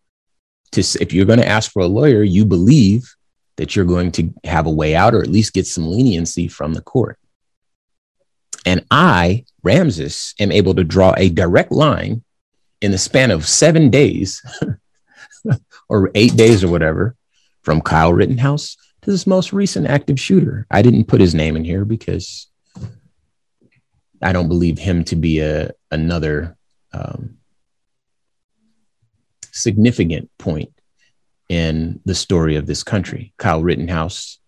To 0.72 0.80
if 1.00 1.12
you're 1.12 1.26
going 1.26 1.38
to 1.38 1.48
ask 1.48 1.70
for 1.70 1.80
a 1.80 1.86
lawyer, 1.86 2.22
you 2.22 2.44
believe 2.44 3.14
that 3.56 3.74
you're 3.74 3.84
going 3.84 4.12
to 4.12 4.32
have 4.44 4.66
a 4.66 4.70
way 4.70 4.94
out 4.94 5.14
or 5.14 5.22
at 5.22 5.30
least 5.30 5.54
get 5.54 5.66
some 5.66 5.90
leniency 5.90 6.48
from 6.48 6.74
the 6.74 6.82
court. 6.82 7.18
And 8.66 8.84
I, 8.90 9.44
Ramses, 9.62 10.34
am 10.38 10.52
able 10.52 10.74
to 10.74 10.84
draw 10.84 11.14
a 11.16 11.30
direct 11.30 11.72
line 11.72 12.22
in 12.80 12.90
the 12.90 12.98
span 12.98 13.30
of 13.30 13.46
seven 13.46 13.90
days 13.90 14.42
or 15.88 16.10
eight 16.14 16.36
days 16.36 16.62
or 16.62 16.68
whatever 16.68 17.16
from 17.62 17.80
Kyle 17.80 18.12
Rittenhouse 18.12 18.76
to 19.02 19.10
this 19.10 19.26
most 19.26 19.52
recent 19.52 19.86
active 19.86 20.20
shooter. 20.20 20.66
I 20.70 20.82
didn't 20.82 21.06
put 21.06 21.20
his 21.20 21.34
name 21.34 21.56
in 21.56 21.64
here 21.64 21.84
because 21.84 22.48
I 24.22 24.32
don't 24.32 24.48
believe 24.48 24.78
him 24.78 25.04
to 25.04 25.16
be 25.16 25.40
a 25.40 25.72
another 25.90 26.56
um, 26.92 27.36
significant 29.52 30.30
point 30.38 30.72
in 31.48 32.00
the 32.04 32.14
story 32.14 32.56
of 32.56 32.66
this 32.66 32.82
country. 32.82 33.32
Kyle 33.38 33.62
Rittenhouse, 33.62 34.38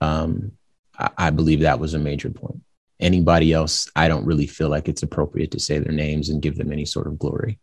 um, 0.00 0.52
I, 0.98 1.10
I 1.18 1.30
believe 1.30 1.60
that 1.60 1.80
was 1.80 1.94
a 1.94 1.98
major 1.98 2.30
point. 2.30 2.60
Anybody 3.00 3.52
else, 3.52 3.90
I 3.94 4.08
don't 4.08 4.26
really 4.26 4.46
feel 4.46 4.68
like 4.68 4.88
it's 4.88 5.02
appropriate 5.02 5.52
to 5.52 5.60
say 5.60 5.78
their 5.78 5.92
names 5.92 6.28
and 6.28 6.42
give 6.42 6.56
them 6.56 6.72
any 6.72 6.84
sort 6.84 7.06
of 7.06 7.18
glory. 7.18 7.58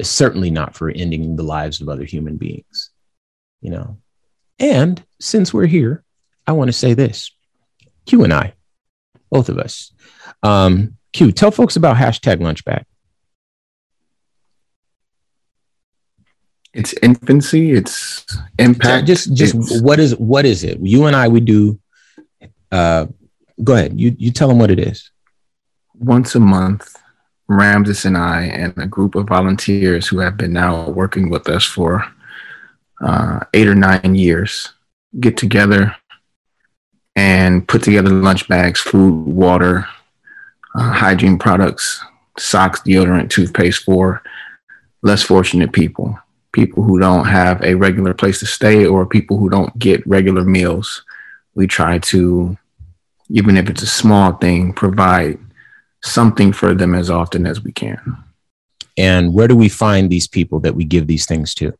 Certainly 0.00 0.50
not 0.50 0.76
for 0.76 0.90
ending 0.90 1.36
the 1.36 1.42
lives 1.42 1.80
of 1.80 1.88
other 1.88 2.04
human 2.04 2.36
beings, 2.36 2.90
you 3.60 3.70
know. 3.70 3.98
And 4.58 5.02
since 5.20 5.52
we're 5.52 5.66
here, 5.66 6.04
I 6.46 6.52
want 6.52 6.68
to 6.68 6.72
say 6.72 6.94
this 6.94 7.32
Q 8.06 8.24
and 8.24 8.32
I, 8.32 8.54
both 9.30 9.48
of 9.48 9.58
us. 9.58 9.92
Um, 10.42 10.96
Q, 11.12 11.32
tell 11.32 11.50
folks 11.50 11.76
about 11.76 11.96
hashtag 11.96 12.36
lunchback. 12.36 12.84
It's 16.72 16.94
infancy. 17.02 17.72
It's 17.72 18.24
impact. 18.58 19.06
Just, 19.06 19.34
just 19.34 19.54
it's, 19.54 19.80
what 19.80 19.98
is 19.98 20.14
what 20.16 20.46
is 20.46 20.62
it? 20.62 20.78
You 20.80 21.06
and 21.06 21.16
I, 21.16 21.26
we 21.26 21.40
do. 21.40 21.80
Uh, 22.70 23.06
go 23.64 23.74
ahead. 23.74 23.98
You 23.98 24.14
you 24.16 24.30
tell 24.30 24.48
them 24.48 24.58
what 24.58 24.70
it 24.70 24.78
is. 24.78 25.10
Once 25.98 26.36
a 26.36 26.40
month, 26.40 26.96
Ramses 27.48 28.04
and 28.04 28.16
I 28.16 28.42
and 28.42 28.72
a 28.78 28.86
group 28.86 29.16
of 29.16 29.26
volunteers 29.26 30.06
who 30.06 30.20
have 30.20 30.36
been 30.36 30.52
now 30.52 30.88
working 30.90 31.28
with 31.28 31.48
us 31.48 31.64
for 31.64 32.04
uh, 33.00 33.40
eight 33.52 33.66
or 33.66 33.74
nine 33.74 34.14
years 34.14 34.72
get 35.18 35.36
together 35.36 35.96
and 37.20 37.68
put 37.68 37.82
together 37.82 38.08
lunch 38.08 38.48
bags, 38.48 38.80
food, 38.80 39.26
water, 39.26 39.86
uh, 40.74 40.90
hygiene 40.90 41.38
products, 41.38 42.02
socks, 42.38 42.80
deodorant, 42.80 43.28
toothpaste 43.28 43.84
for 43.84 44.22
less 45.02 45.22
fortunate 45.22 45.72
people 45.72 46.18
people 46.52 46.82
who 46.82 46.98
don't 46.98 47.26
have 47.26 47.62
a 47.62 47.74
regular 47.74 48.12
place 48.12 48.40
to 48.40 48.46
stay 48.46 48.84
or 48.84 49.06
people 49.06 49.36
who 49.36 49.48
don't 49.48 49.78
get 49.78 50.04
regular 50.06 50.44
meals. 50.44 51.04
We 51.54 51.66
try 51.66 51.98
to, 51.98 52.56
even 53.28 53.56
if 53.56 53.68
it's 53.70 53.82
a 53.82 53.86
small 53.86 54.32
thing, 54.32 54.72
provide 54.72 55.38
something 56.02 56.52
for 56.52 56.74
them 56.74 56.94
as 56.94 57.08
often 57.08 57.46
as 57.46 57.62
we 57.62 57.72
can. 57.72 58.00
And 58.96 59.32
where 59.32 59.46
do 59.46 59.56
we 59.56 59.68
find 59.68 60.10
these 60.10 60.26
people 60.26 60.58
that 60.60 60.74
we 60.74 60.84
give 60.84 61.06
these 61.06 61.26
things 61.26 61.54
to? 61.56 61.72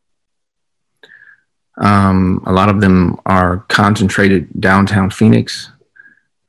Um, 1.81 2.43
a 2.45 2.53
lot 2.53 2.69
of 2.69 2.79
them 2.79 3.19
are 3.25 3.65
concentrated 3.67 4.47
downtown 4.59 5.09
Phoenix. 5.09 5.71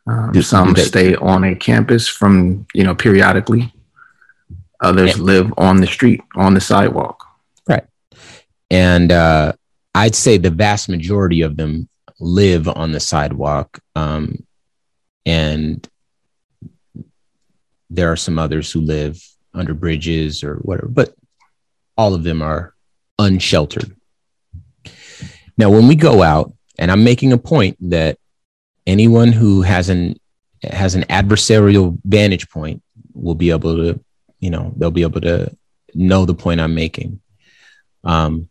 Um, 0.07 0.41
some 0.43 0.77
stay 0.77 1.15
on 1.17 1.43
a 1.45 1.55
campus 1.55 2.07
from, 2.07 2.67
you 2.75 2.85
know, 2.85 2.95
periodically. 2.95 3.73
Others 4.81 5.15
and, 5.15 5.23
live 5.23 5.55
on 5.57 5.81
the 5.81 5.87
street, 5.87 6.21
on 6.37 6.55
the 6.55 6.61
sidewalk. 6.61 7.25
Right, 7.69 7.85
and 8.71 9.11
uh, 9.11 9.53
I'd 9.95 10.15
say 10.15 10.37
the 10.37 10.51
vast 10.51 10.89
majority 10.89 11.43
of 11.43 11.57
them 11.57 11.89
live 12.21 12.69
on 12.69 12.93
the 12.93 13.01
sidewalk. 13.01 13.81
Um, 13.95 14.45
and 15.25 15.89
there 17.91 18.11
are 18.11 18.17
some 18.17 18.39
others 18.39 18.73
who 18.73 18.81
live 18.81 19.23
under 19.55 19.73
bridges 19.73 20.43
or 20.43 20.57
whatever, 20.57 20.89
but 20.89 21.15
all 21.97 22.15
of 22.15 22.25
them 22.25 22.43
are 22.43 22.75
unsheltered. 23.19 23.95
Now, 25.59 25.71
when 25.71 25.87
we 25.89 25.95
go 25.95 26.23
out, 26.23 26.53
and 26.79 26.91
I'm 26.91 27.05
making 27.05 27.33
a 27.33 27.39
point 27.39 27.77
that 27.91 28.19
anyone 28.87 29.33
who 29.33 29.63
has 29.63 29.89
an 29.89 30.19
has 30.63 30.95
an 30.95 31.03
adversarial 31.05 31.99
vantage 32.05 32.49
point 32.49 32.83
will 33.15 33.35
be 33.35 33.51
able 33.51 33.77
to, 33.77 34.01
you 34.39 34.51
know, 34.51 34.73
they'll 34.77 34.91
be 34.91 35.03
able 35.03 35.21
to 35.21 35.55
know 35.95 36.25
the 36.25 36.35
point 36.35 36.61
I'm 36.61 36.75
making. 36.75 37.21
Um, 38.05 38.49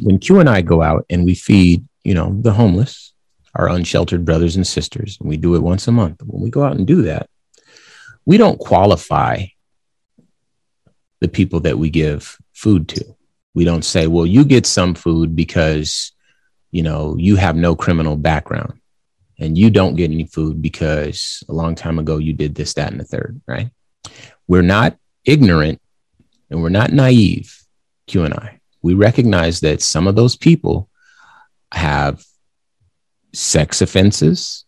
when 0.00 0.18
Q 0.18 0.40
and 0.40 0.48
I 0.48 0.62
go 0.62 0.82
out 0.82 1.06
and 1.10 1.24
we 1.24 1.34
feed, 1.34 1.86
you 2.02 2.14
know, 2.14 2.36
the 2.40 2.52
homeless, 2.52 3.12
our 3.54 3.68
unsheltered 3.68 4.24
brothers 4.24 4.56
and 4.56 4.66
sisters, 4.66 5.18
and 5.20 5.28
we 5.28 5.36
do 5.36 5.54
it 5.54 5.62
once 5.62 5.86
a 5.86 5.92
month. 5.92 6.22
When 6.22 6.42
we 6.42 6.50
go 6.50 6.64
out 6.64 6.76
and 6.76 6.86
do 6.86 7.02
that, 7.02 7.28
we 8.24 8.36
don't 8.36 8.58
qualify 8.58 9.46
the 11.20 11.28
people 11.28 11.60
that 11.60 11.78
we 11.78 11.90
give 11.90 12.36
food 12.52 12.88
to. 12.88 13.16
We 13.54 13.64
don't 13.64 13.84
say, 13.84 14.06
well, 14.06 14.26
you 14.26 14.44
get 14.44 14.66
some 14.66 14.94
food 14.94 15.36
because, 15.36 16.12
you 16.70 16.82
know, 16.82 17.16
you 17.16 17.36
have 17.36 17.56
no 17.56 17.76
criminal 17.76 18.16
background 18.16 18.80
and 19.38 19.56
you 19.56 19.70
don't 19.70 19.96
get 19.96 20.10
any 20.10 20.26
food 20.26 20.60
because 20.60 21.42
a 21.48 21.52
long 21.52 21.74
time 21.74 21.98
ago 21.98 22.18
you 22.18 22.32
did 22.32 22.54
this, 22.54 22.74
that, 22.74 22.90
and 22.90 23.00
the 23.00 23.04
third, 23.04 23.40
right? 23.46 23.70
We're 24.48 24.62
not 24.62 24.96
ignorant 25.24 25.80
and 26.50 26.62
we're 26.62 26.68
not 26.68 26.92
naive, 26.92 27.56
Q 28.06 28.24
and 28.24 28.34
I 28.34 28.60
we 28.84 28.92
recognize 28.92 29.60
that 29.60 29.80
some 29.80 30.06
of 30.06 30.14
those 30.14 30.36
people 30.36 30.90
have 31.72 32.22
sex 33.32 33.80
offenses, 33.80 34.66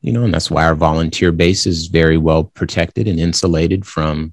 you 0.00 0.10
know, 0.10 0.22
and 0.22 0.32
that's 0.32 0.50
why 0.50 0.64
our 0.64 0.74
volunteer 0.74 1.32
base 1.32 1.66
is 1.66 1.88
very 1.88 2.16
well 2.16 2.44
protected 2.44 3.06
and 3.06 3.20
insulated 3.20 3.86
from, 3.86 4.32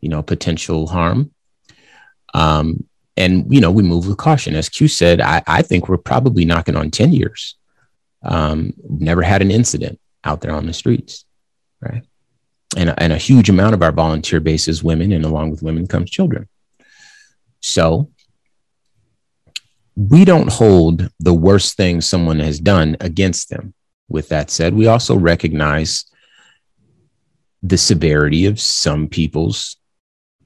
you 0.00 0.08
know, 0.08 0.22
potential 0.22 0.86
harm. 0.86 1.32
Um, 2.32 2.88
and, 3.16 3.52
you 3.52 3.60
know, 3.60 3.70
we 3.70 3.82
move 3.82 4.08
with 4.08 4.16
caution. 4.16 4.54
As 4.54 4.68
Q 4.68 4.88
said, 4.88 5.20
I, 5.20 5.42
I 5.46 5.62
think 5.62 5.88
we're 5.88 5.98
probably 5.98 6.44
knocking 6.44 6.76
on 6.76 6.90
10 6.90 7.12
years. 7.12 7.56
Um, 8.22 8.72
never 8.88 9.22
had 9.22 9.42
an 9.42 9.50
incident 9.50 10.00
out 10.24 10.40
there 10.40 10.52
on 10.52 10.66
the 10.66 10.72
streets, 10.72 11.24
right? 11.80 12.04
And, 12.76 12.94
and 12.96 13.12
a 13.12 13.18
huge 13.18 13.50
amount 13.50 13.74
of 13.74 13.82
our 13.82 13.92
volunteer 13.92 14.40
base 14.40 14.68
is 14.68 14.82
women, 14.82 15.12
and 15.12 15.24
along 15.24 15.50
with 15.50 15.62
women 15.62 15.86
comes 15.86 16.10
children. 16.10 16.48
So 17.60 18.10
we 19.94 20.24
don't 20.24 20.50
hold 20.50 21.10
the 21.20 21.34
worst 21.34 21.76
thing 21.76 22.00
someone 22.00 22.40
has 22.40 22.58
done 22.58 22.96
against 23.00 23.50
them. 23.50 23.74
With 24.08 24.28
that 24.28 24.50
said, 24.50 24.74
we 24.74 24.86
also 24.86 25.16
recognize 25.16 26.04
the 27.62 27.78
severity 27.78 28.46
of 28.46 28.60
some 28.60 29.08
people's 29.08 29.76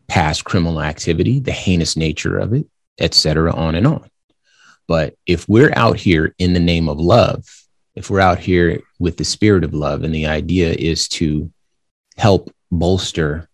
past 0.08 0.44
criminal 0.44 0.80
activity, 0.80 1.40
the 1.40 1.52
heinous 1.52 1.96
nature 1.96 2.38
of 2.38 2.52
it, 2.52 2.66
et 2.98 3.14
cetera, 3.14 3.54
on 3.54 3.74
and 3.74 3.86
on. 3.86 4.08
But 4.88 5.16
if 5.26 5.48
we're 5.48 5.72
out 5.74 5.96
here 5.96 6.34
in 6.38 6.52
the 6.52 6.60
name 6.60 6.88
of 6.88 7.00
love, 7.00 7.44
if 7.94 8.10
we're 8.10 8.20
out 8.20 8.38
here 8.38 8.82
with 8.98 9.16
the 9.16 9.24
spirit 9.24 9.64
of 9.64 9.74
love, 9.74 10.04
and 10.04 10.14
the 10.14 10.26
idea 10.26 10.72
is 10.72 11.08
to 11.08 11.50
help 12.16 12.54
bolster 12.70 13.48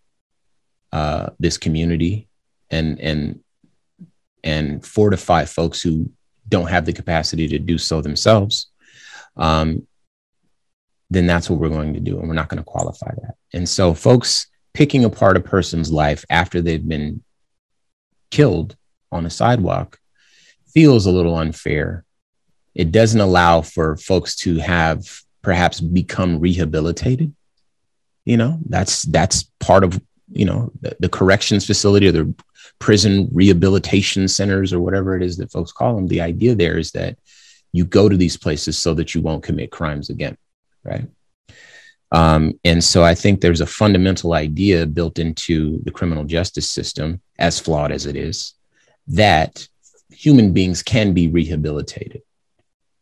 uh, 0.92 1.30
this 1.38 1.56
community 1.56 2.28
and 2.70 3.00
and 3.00 3.40
and 4.44 4.84
fortify 4.84 5.44
folks 5.44 5.80
who 5.80 6.10
don't 6.48 6.68
have 6.68 6.84
the 6.84 6.92
capacity 6.92 7.46
to 7.48 7.58
do 7.58 7.78
so 7.78 8.02
themselves, 8.02 8.66
um, 9.36 9.86
then 11.08 11.26
that's 11.26 11.48
what 11.48 11.60
we're 11.60 11.68
going 11.68 11.94
to 11.94 12.00
do, 12.00 12.18
and 12.18 12.28
we're 12.28 12.34
not 12.34 12.48
going 12.48 12.58
to 12.58 12.64
qualify 12.64 13.14
that. 13.22 13.36
And 13.54 13.66
so, 13.66 13.94
folks 13.94 14.48
picking 14.74 15.04
apart 15.04 15.36
a 15.36 15.40
person's 15.40 15.92
life 15.92 16.24
after 16.30 16.60
they've 16.60 16.86
been 16.86 17.22
killed 18.30 18.76
on 19.10 19.26
a 19.26 19.30
sidewalk 19.30 19.98
feels 20.72 21.06
a 21.06 21.10
little 21.10 21.36
unfair. 21.36 22.04
It 22.74 22.90
doesn't 22.90 23.20
allow 23.20 23.60
for 23.60 23.96
folks 23.96 24.34
to 24.36 24.58
have 24.58 25.06
perhaps 25.42 25.80
become 25.80 26.40
rehabilitated. 26.40 27.34
You 28.24 28.36
know, 28.36 28.58
that's 28.68 29.02
that's 29.02 29.50
part 29.60 29.84
of 29.84 30.00
you 30.30 30.46
know 30.46 30.72
the, 30.80 30.96
the 31.00 31.08
corrections 31.08 31.66
facility 31.66 32.08
or 32.08 32.12
the 32.12 32.34
prison 32.78 33.28
rehabilitation 33.32 34.28
centers 34.28 34.72
or 34.72 34.80
whatever 34.80 35.16
it 35.16 35.22
is 35.22 35.36
that 35.36 35.52
folks 35.52 35.72
call 35.72 35.96
them. 35.96 36.06
The 36.06 36.20
idea 36.20 36.54
there 36.54 36.78
is 36.78 36.92
that 36.92 37.18
you 37.72 37.84
go 37.84 38.08
to 38.08 38.16
these 38.16 38.36
places 38.36 38.78
so 38.78 38.94
that 38.94 39.14
you 39.14 39.20
won't 39.20 39.42
commit 39.42 39.70
crimes 39.70 40.08
again, 40.10 40.36
right? 40.84 41.06
Um, 42.12 42.52
and 42.64 42.84
so 42.84 43.02
I 43.02 43.14
think 43.14 43.40
there's 43.40 43.62
a 43.62 43.66
fundamental 43.66 44.34
idea 44.34 44.86
built 44.86 45.18
into 45.18 45.80
the 45.84 45.90
criminal 45.90 46.24
justice 46.24 46.68
system, 46.68 47.22
as 47.38 47.58
flawed 47.58 47.90
as 47.90 48.04
it 48.04 48.16
is, 48.16 48.52
that 49.08 49.66
human 50.10 50.52
beings 50.52 50.82
can 50.82 51.14
be 51.14 51.28
rehabilitated, 51.28 52.20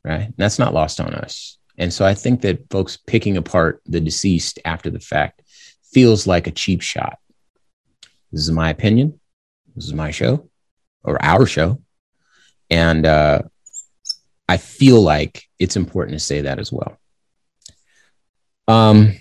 right? 0.04 0.26
And 0.26 0.34
that's 0.36 0.60
not 0.60 0.72
lost 0.72 1.00
on 1.00 1.12
us. 1.12 1.58
And 1.76 1.92
so 1.92 2.06
I 2.06 2.14
think 2.14 2.42
that 2.42 2.70
folks 2.70 2.98
picking 2.98 3.36
apart 3.36 3.82
the 3.84 4.00
deceased 4.00 4.60
after 4.64 4.90
the 4.90 5.00
fact 5.00 5.42
feels 5.92 6.26
like 6.26 6.46
a 6.46 6.52
cheap 6.52 6.80
shot. 6.80 7.18
This 8.30 8.42
is 8.42 8.50
my 8.52 8.70
opinion. 8.70 9.18
This 9.74 9.86
is 9.86 9.94
my 9.94 10.12
show 10.12 10.48
or 11.02 11.20
our 11.22 11.46
show. 11.46 11.82
And 12.70 13.04
uh, 13.06 13.42
I 14.48 14.56
feel 14.56 15.00
like 15.02 15.44
it's 15.58 15.76
important 15.76 16.16
to 16.16 16.24
say 16.24 16.42
that 16.42 16.60
as 16.60 16.70
well. 16.70 16.96
Um, 18.70 19.16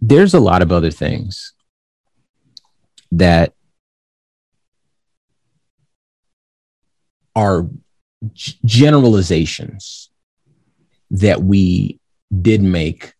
there's 0.00 0.32
a 0.32 0.40
lot 0.40 0.62
of 0.62 0.72
other 0.72 0.90
things 0.90 1.52
that 3.10 3.52
are 7.36 7.68
g- 8.32 8.58
generalizations 8.64 10.08
that 11.10 11.42
we 11.42 12.00
did 12.40 12.62
make 12.62 13.12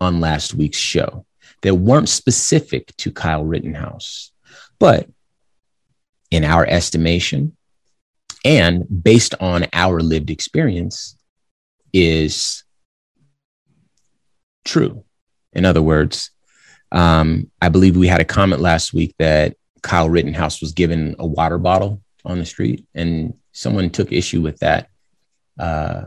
on 0.00 0.20
last 0.20 0.54
week's 0.54 0.78
show 0.78 1.26
that 1.62 1.74
weren't 1.74 2.08
specific 2.08 2.94
to 2.98 3.10
Kyle 3.10 3.44
Rittenhouse, 3.44 4.30
but 4.78 5.08
in 6.30 6.44
our 6.44 6.64
estimation, 6.64 7.56
and 8.44 8.84
based 9.02 9.34
on 9.40 9.66
our 9.72 10.00
lived 10.00 10.30
experience 10.30 11.16
is 11.92 12.64
true. 14.64 15.04
In 15.52 15.64
other 15.64 15.82
words, 15.82 16.30
um, 16.92 17.50
I 17.60 17.68
believe 17.68 17.96
we 17.96 18.08
had 18.08 18.20
a 18.20 18.24
comment 18.24 18.60
last 18.60 18.94
week 18.94 19.14
that 19.18 19.56
Kyle 19.82 20.08
Rittenhouse 20.08 20.60
was 20.60 20.72
given 20.72 21.16
a 21.18 21.26
water 21.26 21.58
bottle 21.58 22.02
on 22.24 22.38
the 22.38 22.46
street, 22.46 22.86
and 22.94 23.34
someone 23.52 23.90
took 23.90 24.12
issue 24.12 24.40
with 24.40 24.58
that 24.60 24.88
uh, 25.58 26.04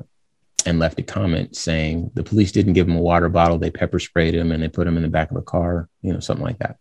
and 0.65 0.79
left 0.79 0.99
a 0.99 1.03
comment 1.03 1.55
saying 1.55 2.11
the 2.13 2.23
police 2.23 2.51
didn't 2.51 2.73
give 2.73 2.87
him 2.87 2.97
a 2.97 3.01
water 3.01 3.29
bottle; 3.29 3.57
they 3.57 3.71
pepper 3.71 3.99
sprayed 3.99 4.35
him 4.35 4.51
and 4.51 4.61
they 4.61 4.67
put 4.67 4.87
him 4.87 4.97
in 4.97 5.03
the 5.03 5.09
back 5.09 5.31
of 5.31 5.37
a 5.37 5.41
car, 5.41 5.89
you 6.01 6.13
know, 6.13 6.19
something 6.19 6.45
like 6.45 6.59
that. 6.59 6.77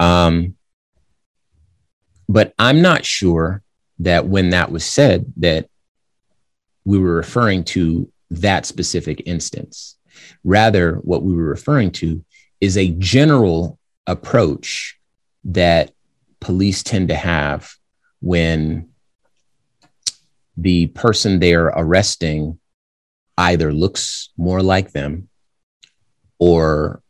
Um, 0.00 0.56
but 2.28 2.52
I'm 2.58 2.82
not 2.82 3.04
sure 3.04 3.62
that 4.00 4.26
when 4.26 4.50
that 4.50 4.70
was 4.70 4.84
said 4.84 5.32
that 5.36 5.68
we 6.84 6.98
were 6.98 7.14
referring 7.14 7.64
to 7.64 8.10
that 8.30 8.66
specific 8.66 9.22
instance. 9.26 9.96
Rather 10.44 10.96
what 10.96 11.22
we 11.22 11.34
were 11.34 11.44
referring 11.44 11.90
to 11.92 12.24
is 12.60 12.76
a 12.76 12.88
general 12.88 13.78
approach 14.06 14.98
that 15.44 15.92
police 16.40 16.82
tend 16.82 17.08
to 17.08 17.14
have 17.14 17.72
when 18.20 18.88
the 20.56 20.86
person 20.88 21.38
they're 21.38 21.66
arresting 21.66 22.58
either 23.38 23.72
looks 23.72 24.30
more 24.36 24.62
like 24.62 24.92
them 24.92 25.28
or 26.38 27.02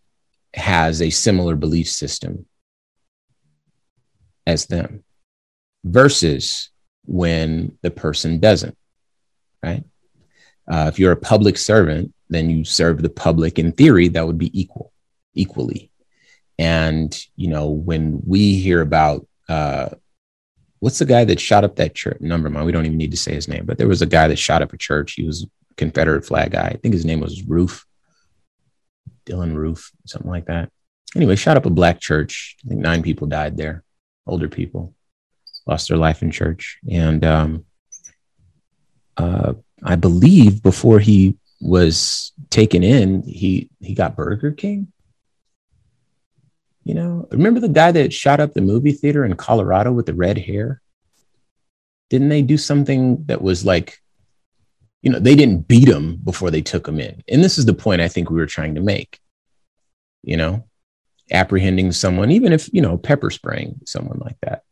has 0.55 1.01
a 1.01 1.11
similar 1.11 1.57
belief 1.57 1.89
system 1.89 2.47
as 4.47 4.67
them 4.67 5.03
versus 5.85 6.72
when 7.05 7.77
the 7.83 7.91
person 7.91 8.39
doesn't, 8.39 8.77
right? 9.63 9.85
Uh, 10.71 10.87
if 10.93 10.99
you're 10.99 11.13
a 11.13 11.17
public 11.17 11.59
servant, 11.59 12.13
then 12.29 12.49
you 12.49 12.65
serve 12.65 13.03
the 13.03 13.11
public. 13.11 13.59
In 13.59 13.73
theory, 13.73 14.09
that 14.09 14.27
would 14.27 14.39
be 14.39 14.59
equal, 14.59 14.93
equally. 15.35 15.91
And 16.59 17.17
you 17.37 17.49
know, 17.49 17.69
when 17.69 18.23
we 18.27 18.57
hear 18.59 18.81
about 18.81 19.27
uh, 19.49 19.91
what's 20.79 20.99
the 20.99 21.05
guy 21.05 21.25
that 21.25 21.41
shot 21.41 21.65
up 21.65 21.77
that 21.77 21.95
church? 21.95 22.21
Number 22.21 22.49
mind, 22.49 22.67
we 22.67 22.73
don't 22.73 22.87
even 22.87 22.99
need 22.99 23.11
to 23.11 23.17
say 23.17 23.35
his 23.35 23.49
name, 23.49 23.67
but 23.67 23.79
there 23.79 23.89
was 23.89 24.03
a 24.03 24.07
guy 24.07 24.29
that 24.29 24.39
shot 24.39 24.63
up 24.63 24.73
a 24.73 24.79
church. 24.79 25.15
He 25.15 25.25
was 25.25 25.47
Confederate 25.77 26.25
flag 26.25 26.53
guy. 26.53 26.69
I 26.69 26.77
think 26.77 26.95
his 26.95 27.05
name 27.05 27.21
was 27.21 27.43
Roof, 27.43 27.85
Dylann 29.27 29.57
Roof, 29.57 29.91
something 30.07 30.31
like 30.31 30.47
that. 30.47 30.71
Anyway, 31.17 31.37
shot 31.37 31.57
up 31.57 31.67
a 31.67 31.71
black 31.71 32.01
church. 32.01 32.57
I 32.65 32.69
think 32.69 32.81
nine 32.81 33.03
people 33.03 33.27
died 33.27 33.57
there, 33.57 33.83
older 34.27 34.49
people 34.49 34.95
lost 35.67 35.89
their 35.89 35.99
life 35.99 36.23
in 36.23 36.31
church. 36.31 36.79
And 36.91 37.25
um, 37.25 37.65
uh, 39.17 39.55
I 39.83 39.97
believe 39.97 40.63
before 40.63 41.01
he 41.01 41.37
was 41.61 42.33
taken 42.51 42.83
in, 42.83 43.23
he 43.23 43.71
he 43.81 43.95
got 43.95 44.17
Burger 44.17 44.53
King. 44.53 44.93
You 46.85 46.95
know, 46.95 47.29
remember 47.31 47.61
the 47.61 47.69
guy 47.69 47.93
that 47.93 48.13
shot 48.13 48.41
up 48.41 48.55
the 48.55 48.61
movie 48.61 48.93
theater 48.93 49.25
in 49.25 49.37
Colorado 49.37 49.93
with 49.93 50.07
the 50.07 50.15
red 50.15 50.37
hair? 50.37 50.83
Didn't 52.11 52.29
they 52.29 52.43
do 52.43 52.59
something 52.59 53.25
that 53.27 53.41
was 53.41 53.65
like, 53.65 54.03
you 55.01 55.11
know, 55.11 55.21
they 55.21 55.37
didn't 55.37 55.69
beat 55.69 55.89
him 55.89 56.17
before 56.17 56.51
they 56.51 56.61
took 56.61 56.87
him 56.87 56.99
in. 56.99 57.23
And 57.29 57.43
this 57.43 57.57
is 57.57 57.67
the 57.67 57.73
point 57.73 58.01
I 58.01 58.09
think 58.09 58.29
we 58.29 58.37
were 58.37 58.47
trying 58.47 58.75
to 58.75 58.81
make. 58.81 59.21
You 60.23 60.37
know, 60.37 60.69
apprehending 61.31 61.93
someone, 61.93 62.31
even 62.31 62.53
if, 62.53 62.69
you 62.73 62.81
know, 62.81 62.97
pepper 62.99 63.31
spraying 63.31 63.81
someone 63.87 64.19
like 64.19 64.37
that 64.43 64.65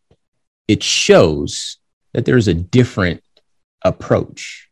it 0.70 0.84
shows 0.84 1.78
that 2.12 2.24
there's 2.24 2.46
a 2.46 2.54
different 2.54 3.24
approach, 3.84 4.70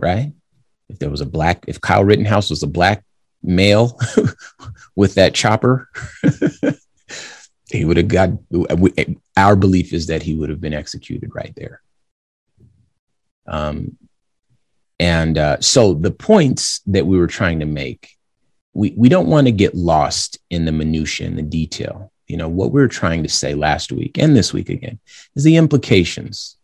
right? 0.00 0.32
If 0.88 0.98
there 0.98 1.10
was 1.10 1.20
a 1.20 1.26
black, 1.26 1.64
if 1.68 1.80
Kyle 1.80 2.04
Rittenhouse 2.04 2.50
was 2.50 2.64
a 2.64 2.66
black 2.66 3.04
male 3.40 3.96
with 4.96 5.14
that 5.14 5.32
chopper, 5.32 5.88
he 7.70 7.84
would 7.84 7.98
have 7.98 8.08
got. 8.08 8.30
Our 9.36 9.54
belief 9.54 9.92
is 9.92 10.08
that 10.08 10.24
he 10.24 10.34
would 10.34 10.50
have 10.50 10.60
been 10.60 10.74
executed 10.74 11.30
right 11.32 11.54
there. 11.54 11.82
Um, 13.46 13.96
and 14.98 15.38
uh, 15.38 15.60
so 15.60 15.94
the 15.94 16.10
points 16.10 16.80
that 16.86 17.06
we 17.06 17.16
were 17.16 17.28
trying 17.28 17.60
to 17.60 17.66
make, 17.66 18.16
we, 18.74 18.92
we 18.96 19.08
don't 19.08 19.28
want 19.28 19.46
to 19.46 19.52
get 19.52 19.76
lost 19.76 20.38
in 20.50 20.64
the 20.64 20.72
minutia 20.72 21.28
and 21.28 21.38
the 21.38 21.42
detail 21.42 22.10
you 22.30 22.36
know 22.36 22.48
what 22.48 22.70
we're 22.70 22.86
trying 22.86 23.24
to 23.24 23.28
say 23.28 23.54
last 23.54 23.90
week 23.90 24.16
and 24.16 24.36
this 24.36 24.52
week 24.52 24.68
again 24.68 25.00
is 25.34 25.42
the 25.42 25.56
implications 25.56 26.56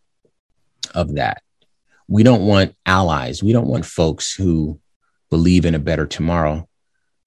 of 0.95 1.17
that. 1.17 1.43
We 2.07 2.23
don't 2.23 2.47
want 2.47 2.77
allies. 2.87 3.43
We 3.43 3.53
don't 3.53 3.67
want 3.67 3.85
folks 3.85 4.33
who 4.33 4.79
believe 5.29 5.65
in 5.65 5.75
a 5.75 5.81
better 5.81 6.07
tomorrow 6.07 6.69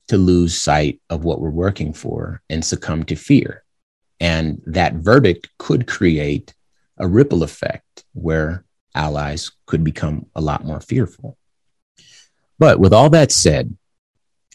to 0.08 0.18
lose 0.18 0.60
sight 0.60 1.02
of 1.10 1.26
what 1.26 1.42
we're 1.42 1.50
working 1.50 1.92
for 1.92 2.42
and 2.50 2.64
succumb 2.64 3.04
to 3.06 3.16
fear. 3.18 3.64
And 4.22 4.62
that 4.68 4.94
verdict 4.94 5.50
could 5.58 5.86
create 5.86 6.54
a 6.98 7.08
ripple 7.08 7.44
effect 7.44 8.06
where 8.14 8.64
allies 8.96 9.52
could 9.66 9.84
become 9.84 10.28
a 10.34 10.40
lot 10.40 10.64
more 10.64 10.80
fearful. 10.80 11.38
But 12.58 12.80
with 12.80 12.94
all 12.94 13.10
that 13.10 13.32
said 13.32 13.76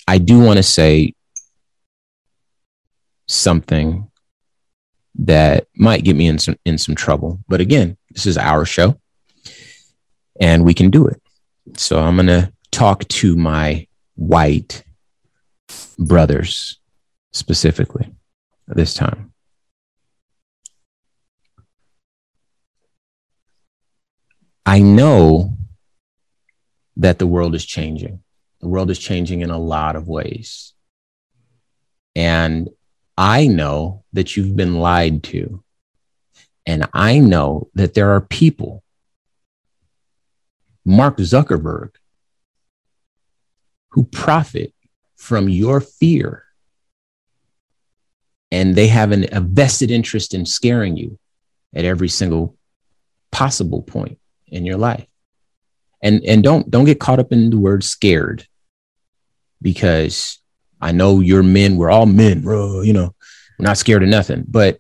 i 0.07 0.19
do 0.19 0.39
want 0.39 0.59
to 0.59 0.63
say 0.63 1.15
something 3.27 4.11
that 5.17 5.67
might 5.77 6.05
get 6.05 6.17
me 6.17 6.27
in 6.27 6.39
some 6.39 6.57
in 6.65 6.79
some 6.79 6.95
trouble. 6.95 7.41
But 7.49 7.61
again, 7.61 7.97
this 8.11 8.27
is 8.27 8.37
our 8.39 8.65
show. 8.65 8.99
and 10.41 10.65
we 10.65 10.75
can 10.75 10.91
do 10.91 11.07
it. 11.07 11.21
So 11.77 11.99
I'm 12.01 12.17
going 12.17 12.27
to 12.27 12.53
talk 12.71 13.07
to 13.09 13.37
my 13.37 13.87
white 14.17 14.85
brothers 15.99 16.79
specifically 17.33 18.13
this 18.67 18.95
time. 18.95 19.33
I 24.67 24.81
know 24.81 25.57
that 26.97 27.19
the 27.19 27.27
world 27.27 27.55
is 27.55 27.65
changing. 27.65 28.23
The 28.61 28.69
world 28.69 28.91
is 28.91 28.99
changing 28.99 29.43
in 29.43 29.51
a 29.51 29.59
lot 29.59 29.95
of 29.95 30.09
ways. 30.09 30.73
And 32.17 32.71
I 33.17 33.47
know 33.47 34.05
that 34.13 34.37
you've 34.37 34.57
been 34.57 34.77
lied 34.77 35.23
to. 35.25 35.63
And 36.67 36.89
I 36.93 37.19
know 37.19 37.69
that 37.75 37.95
there 37.95 38.13
are 38.13 38.21
people, 38.21 38.83
Mark 40.85 41.19
Zuckerberg, 41.19 41.91
who 43.91 44.05
profit 44.05 44.75
from 45.17 45.49
your 45.49 45.81
fear. 45.81 46.45
And 48.51 48.75
they 48.75 48.89
have 48.89 49.13
an, 49.13 49.27
a 49.33 49.41
vested 49.41 49.91
interest 49.91 50.33
in 50.33 50.47
scaring 50.47 50.97
you 50.97 51.19
at 51.75 51.85
every 51.85 52.09
single 52.09 52.57
possible 53.31 53.83
point 53.83 54.19
in 54.47 54.65
your 54.65 54.77
life. 54.77 55.07
And 56.03 56.23
and 56.25 56.43
don't 56.43 56.71
don't 56.71 56.85
get 56.85 57.01
caught 57.01 57.19
up 57.19 57.33
in 57.33 57.51
the 57.51 57.59
word 57.59 57.83
scared 57.83 58.47
because 59.61 60.39
I 60.85 60.93
know 60.93 61.21
you're 61.21 61.43
men, 61.43 61.77
we're 61.77 61.91
all 61.91 62.05
men, 62.05 62.43
bro, 62.43 62.83
you 62.83 62.93
know, 62.93 63.15
we're 63.59 63.65
not 63.65 63.79
scared 63.79 64.03
of 64.03 64.11
nothing. 64.11 64.45
But 64.47 64.79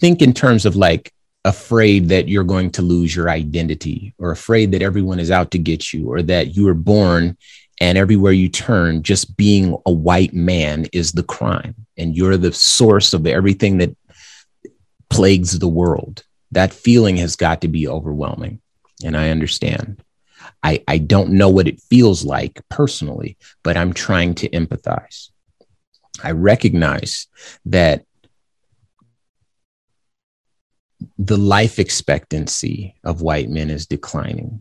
think 0.00 0.22
in 0.22 0.32
terms 0.32 0.64
of 0.64 0.76
like 0.76 1.12
afraid 1.44 2.08
that 2.08 2.26
you're 2.26 2.42
going 2.42 2.70
to 2.70 2.82
lose 2.82 3.14
your 3.14 3.28
identity 3.28 4.14
or 4.18 4.30
afraid 4.30 4.72
that 4.72 4.80
everyone 4.80 5.20
is 5.20 5.30
out 5.30 5.50
to 5.50 5.58
get 5.58 5.92
you 5.92 6.10
or 6.10 6.22
that 6.22 6.56
you 6.56 6.64
were 6.64 6.74
born 6.74 7.36
and 7.82 7.98
everywhere 7.98 8.32
you 8.32 8.48
turn 8.48 9.02
just 9.02 9.36
being 9.36 9.76
a 9.84 9.92
white 9.92 10.32
man 10.32 10.86
is 10.90 11.12
the 11.12 11.22
crime 11.22 11.74
and 11.98 12.16
you're 12.16 12.38
the 12.38 12.52
source 12.52 13.12
of 13.12 13.26
everything 13.26 13.76
that 13.76 13.94
plagues 15.10 15.58
the 15.58 15.68
world 15.68 16.24
that 16.52 16.72
feeling 16.72 17.18
has 17.18 17.36
got 17.36 17.60
to 17.60 17.68
be 17.68 17.86
overwhelming. 17.86 18.62
And 19.04 19.14
I 19.14 19.28
understand. 19.28 20.02
I, 20.66 20.82
I 20.88 20.98
don't 20.98 21.30
know 21.30 21.48
what 21.48 21.68
it 21.68 21.80
feels 21.80 22.24
like 22.24 22.60
personally, 22.68 23.36
but 23.62 23.76
I'm 23.76 23.92
trying 23.92 24.34
to 24.36 24.48
empathize. 24.48 25.30
I 26.24 26.32
recognize 26.32 27.28
that 27.66 28.04
the 31.18 31.36
life 31.36 31.78
expectancy 31.78 32.96
of 33.04 33.22
white 33.22 33.48
men 33.48 33.70
is 33.70 33.86
declining. 33.86 34.60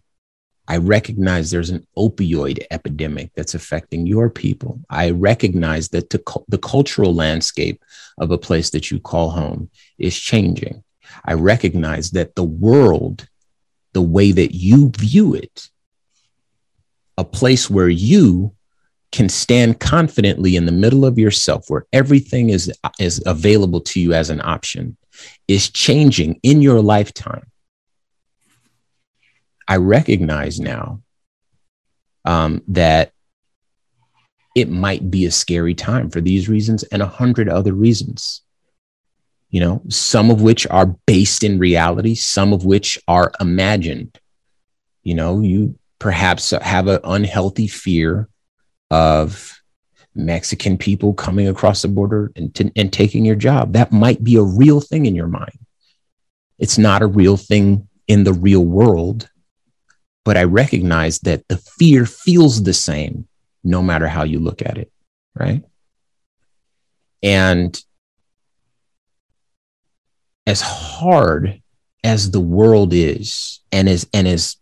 I 0.67 0.77
recognize 0.77 1.49
there's 1.49 1.71
an 1.71 1.87
opioid 1.97 2.63
epidemic 2.69 3.31
that's 3.35 3.55
affecting 3.55 4.05
your 4.05 4.29
people. 4.29 4.81
I 4.87 5.09
recognize 5.09 5.89
that 5.89 6.11
the, 6.11 6.21
the 6.47 6.59
cultural 6.59 7.15
landscape 7.15 7.83
of 8.19 8.29
a 8.29 8.37
place 8.37 8.69
that 8.71 8.91
you 8.91 8.99
call 8.99 9.31
home 9.31 9.71
is 9.97 10.15
changing. 10.15 10.83
I 11.23 11.33
recognize 11.33 12.11
that 12.11 12.35
the 12.35 12.43
world, 12.43 13.27
the 13.93 14.03
way 14.03 14.31
that 14.31 14.53
you 14.53 14.91
view 14.95 15.33
it, 15.33 15.71
a 17.17 17.23
place 17.23 17.69
where 17.69 17.89
you 17.89 18.53
can 19.11 19.29
stand 19.29 19.79
confidently 19.79 20.55
in 20.55 20.65
the 20.65 20.71
middle 20.71 21.05
of 21.05 21.17
yourself, 21.17 21.69
where 21.69 21.85
everything 21.93 22.49
is, 22.49 22.71
is 22.99 23.23
available 23.25 23.79
to 23.79 23.99
you 23.99 24.13
as 24.13 24.29
an 24.29 24.41
option, 24.41 24.97
is 25.47 25.69
changing 25.69 26.39
in 26.43 26.61
your 26.61 26.81
lifetime. 26.81 27.49
I 29.67 29.77
recognize 29.77 30.59
now 30.59 31.01
um, 32.25 32.61
that 32.67 33.11
it 34.55 34.69
might 34.69 35.09
be 35.09 35.25
a 35.25 35.31
scary 35.31 35.73
time 35.73 36.09
for 36.09 36.21
these 36.21 36.49
reasons 36.49 36.83
and 36.83 37.01
a 37.01 37.07
hundred 37.07 37.49
other 37.49 37.73
reasons 37.73 38.41
you 39.55 39.61
know, 39.61 39.81
some 39.87 40.31
of 40.31 40.41
which 40.41 40.67
are 40.67 40.97
based 41.05 41.41
in 41.41 41.59
reality, 41.59 42.13
some 42.13 42.51
of 42.51 42.65
which 42.65 42.99
are 43.07 43.31
imagined. 43.39 44.19
You 45.01 45.13
know, 45.15 45.39
you 45.39 45.79
perhaps 45.99 46.51
have 46.51 46.87
an 46.87 46.99
unhealthy 47.03 47.67
fear 47.67 48.29
of 48.91 49.61
Mexican 50.13 50.77
people 50.77 51.13
coming 51.13 51.47
across 51.47 51.81
the 51.81 51.87
border 51.87 52.31
and, 52.35 52.53
t- 52.53 52.71
and 52.75 52.91
taking 52.91 53.25
your 53.25 53.35
job. 53.35 53.73
That 53.73 53.91
might 53.91 54.23
be 54.23 54.37
a 54.37 54.43
real 54.43 54.79
thing 54.79 55.05
in 55.05 55.15
your 55.15 55.27
mind. 55.27 55.59
It's 56.57 56.77
not 56.77 57.01
a 57.01 57.07
real 57.07 57.37
thing 57.37 57.87
in 58.07 58.23
the 58.23 58.33
real 58.33 58.63
world, 58.63 59.29
but 60.23 60.37
I 60.37 60.43
recognize 60.43 61.19
that 61.19 61.47
the 61.47 61.57
fear 61.57 62.05
feels 62.05 62.63
the 62.63 62.73
same 62.73 63.27
no 63.63 63.81
matter 63.81 64.07
how 64.07 64.23
you 64.23 64.39
look 64.39 64.61
at 64.61 64.77
it, 64.77 64.91
right? 65.35 65.63
And 67.23 67.79
as 70.47 70.61
hard 70.61 71.61
as 72.03 72.29
the 72.29 72.39
world 72.39 72.93
is 72.93 73.61
and 73.71 73.89
as 73.89 74.07
and 74.13 74.27
as 74.27 74.57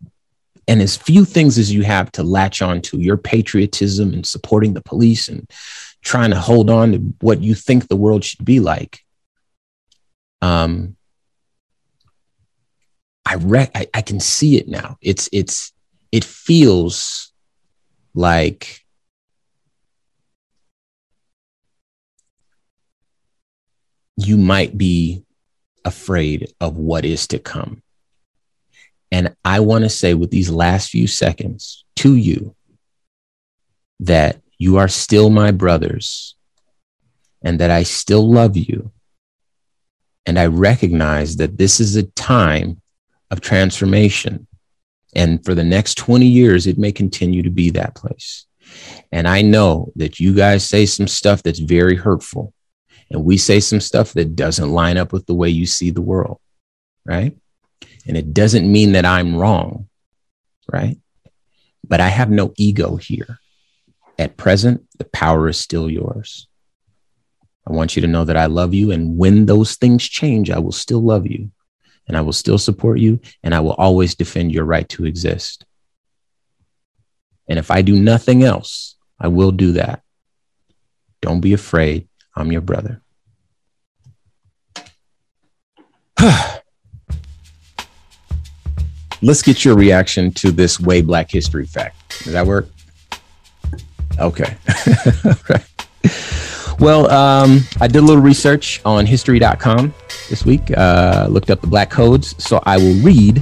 and 0.68 0.82
as 0.82 0.96
few 0.96 1.26
things 1.26 1.58
as 1.58 1.74
you 1.74 1.84
have 1.84 2.12
to 2.14 2.24
latch 2.24 2.62
on 2.62 2.82
to 2.82 3.00
your 3.00 3.18
patriotism 3.18 4.14
and 4.14 4.26
supporting 4.26 4.74
the 4.74 4.82
police 4.82 5.28
and 5.28 5.50
trying 6.02 6.32
to 6.32 6.40
hold 6.40 6.70
on 6.70 6.92
to 6.92 6.98
what 7.22 7.42
you 7.42 7.56
think 7.56 7.88
the 7.88 7.96
world 7.96 8.24
should 8.24 8.44
be 8.44 8.60
like 8.60 9.00
um 10.42 10.96
i 13.26 13.36
I, 13.76 13.88
I 13.94 14.02
can 14.02 14.20
see 14.20 14.58
it 14.58 14.68
now 14.68 14.98
it's 15.02 15.30
it's 15.32 15.72
it 16.12 16.24
feels 16.24 17.32
like 18.14 18.84
you 24.18 24.38
might 24.38 24.78
be 24.78 25.24
afraid 25.86 26.54
of 26.62 26.78
what 26.78 27.06
is 27.06 27.28
to 27.28 27.40
come. 27.40 27.83
And 29.14 29.36
I 29.46 29.60
want 29.60 29.84
to 29.84 29.92
say 29.92 30.16
with 30.16 30.32
these 30.32 30.50
last 30.50 30.90
few 30.90 31.06
seconds 31.06 31.86
to 31.98 32.16
you 32.16 32.56
that 34.00 34.42
you 34.58 34.78
are 34.78 34.88
still 34.88 35.30
my 35.30 35.52
brothers 35.52 36.36
and 37.44 37.60
that 37.60 37.70
I 37.70 37.84
still 37.84 38.28
love 38.28 38.58
you. 38.58 38.92
And 40.26 40.40
I 40.40 40.48
recognize 40.48 41.36
that 41.36 41.60
this 41.60 41.80
is 41.80 41.96
a 41.96 42.04
time 42.04 42.82
of 43.30 43.40
transformation. 43.40 44.48
And 45.16 45.46
for 45.46 45.54
the 45.54 45.64
next 45.64 45.94
20 46.00 46.26
years, 46.26 46.66
it 46.66 46.80
may 46.80 46.92
continue 46.92 47.44
to 47.44 47.52
be 47.52 47.70
that 47.70 47.94
place. 47.94 48.48
And 49.12 49.28
I 49.28 49.44
know 49.44 49.92
that 49.96 50.20
you 50.20 50.34
guys 50.34 50.68
say 50.68 50.88
some 50.88 51.08
stuff 51.08 51.44
that's 51.44 51.60
very 51.60 51.96
hurtful 51.96 52.52
and 53.12 53.24
we 53.24 53.38
say 53.38 53.60
some 53.60 53.80
stuff 53.80 54.14
that 54.14 54.36
doesn't 54.36 54.72
line 54.72 54.98
up 54.98 55.14
with 55.14 55.28
the 55.28 55.36
way 55.36 55.50
you 55.50 55.68
see 55.68 55.92
the 55.92 56.02
world, 56.02 56.40
right? 57.06 57.38
And 58.08 58.18
it 58.18 58.34
doesn't 58.34 58.70
mean 58.70 58.94
that 58.94 59.06
I'm 59.06 59.36
wrong, 59.36 59.88
right? 60.72 60.98
But 61.88 62.02
I 62.02 62.10
have 62.10 62.30
no 62.30 62.54
ego 62.58 62.96
here. 62.96 63.40
At 64.20 64.38
present, 64.38 64.86
the 64.98 65.06
power 65.06 65.48
is 65.48 65.58
still 65.58 65.90
yours. 65.90 66.48
I 67.68 67.72
want 67.72 67.96
you 67.96 68.02
to 68.02 68.08
know 68.08 68.26
that 68.26 68.38
I 68.38 68.48
love 68.48 68.74
you. 68.74 68.92
And 68.92 69.18
when 69.18 69.46
those 69.46 69.76
things 69.76 70.04
change, 70.04 70.52
I 70.52 70.60
will 70.60 70.74
still 70.74 71.02
love 71.02 71.26
you 71.26 71.52
and 72.08 72.18
I 72.18 72.22
will 72.22 72.34
still 72.34 72.58
support 72.58 73.00
you 73.00 73.22
and 73.42 73.56
I 73.56 73.62
will 73.62 73.74
always 73.74 74.16
defend 74.16 74.52
your 74.52 74.66
right 74.66 74.88
to 74.90 75.06
exist. 75.06 75.66
And 77.48 77.58
if 77.58 77.72
I 77.72 77.82
do 77.82 77.96
nothing 77.96 78.44
else, 78.44 78.96
I 79.20 79.30
will 79.30 79.52
do 79.52 79.74
that. 79.74 80.02
Don't 81.22 81.40
be 81.42 81.54
afraid. 81.54 82.10
I'm 82.36 82.52
your 82.52 82.62
brother. 82.62 83.02
Let's 89.24 89.42
get 89.42 89.64
your 89.66 89.76
reaction 89.76 90.32
to 90.34 90.52
this 90.52 90.80
way 90.80 91.02
black 91.02 91.32
history 91.32 91.66
fact. 91.66 92.24
Does 92.24 92.34
that 92.34 92.46
work? 92.46 92.68
Okay. 94.20 94.58
Well, 96.80 97.10
um, 97.12 97.60
I 97.80 97.88
did 97.88 97.98
a 97.98 98.02
little 98.02 98.22
research 98.22 98.82
on 98.84 99.06
history.com 99.06 99.94
this 100.30 100.44
week, 100.44 100.76
uh, 100.76 101.28
looked 101.30 101.50
up 101.50 101.62
the 101.62 101.68
black 101.68 101.90
codes. 101.90 102.36
So 102.44 102.62
I 102.66 102.78
will 102.78 102.96
read 102.96 103.42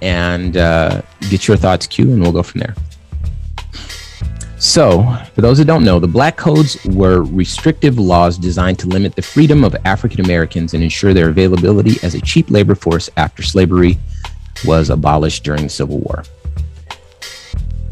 and 0.00 0.56
uh, 0.56 1.02
get 1.30 1.48
your 1.48 1.56
thoughts, 1.56 1.86
Q, 1.86 2.12
and 2.12 2.22
we'll 2.22 2.30
go 2.30 2.42
from 2.42 2.60
there. 2.60 2.74
So, 4.58 5.02
for 5.34 5.40
those 5.40 5.58
that 5.58 5.64
don't 5.64 5.84
know, 5.84 5.98
the 5.98 6.06
Black 6.06 6.36
Codes 6.36 6.78
were 6.84 7.24
restrictive 7.24 7.98
laws 7.98 8.38
designed 8.38 8.78
to 8.78 8.86
limit 8.86 9.16
the 9.16 9.22
freedom 9.22 9.64
of 9.64 9.74
African 9.84 10.24
Americans 10.24 10.72
and 10.72 10.84
ensure 10.84 11.12
their 11.12 11.30
availability 11.30 11.96
as 12.04 12.14
a 12.14 12.20
cheap 12.20 12.48
labor 12.48 12.76
force 12.76 13.10
after 13.16 13.42
slavery 13.42 13.98
was 14.64 14.90
abolished 14.90 15.44
during 15.44 15.64
the 15.64 15.68
Civil 15.68 15.98
War. 15.98 16.24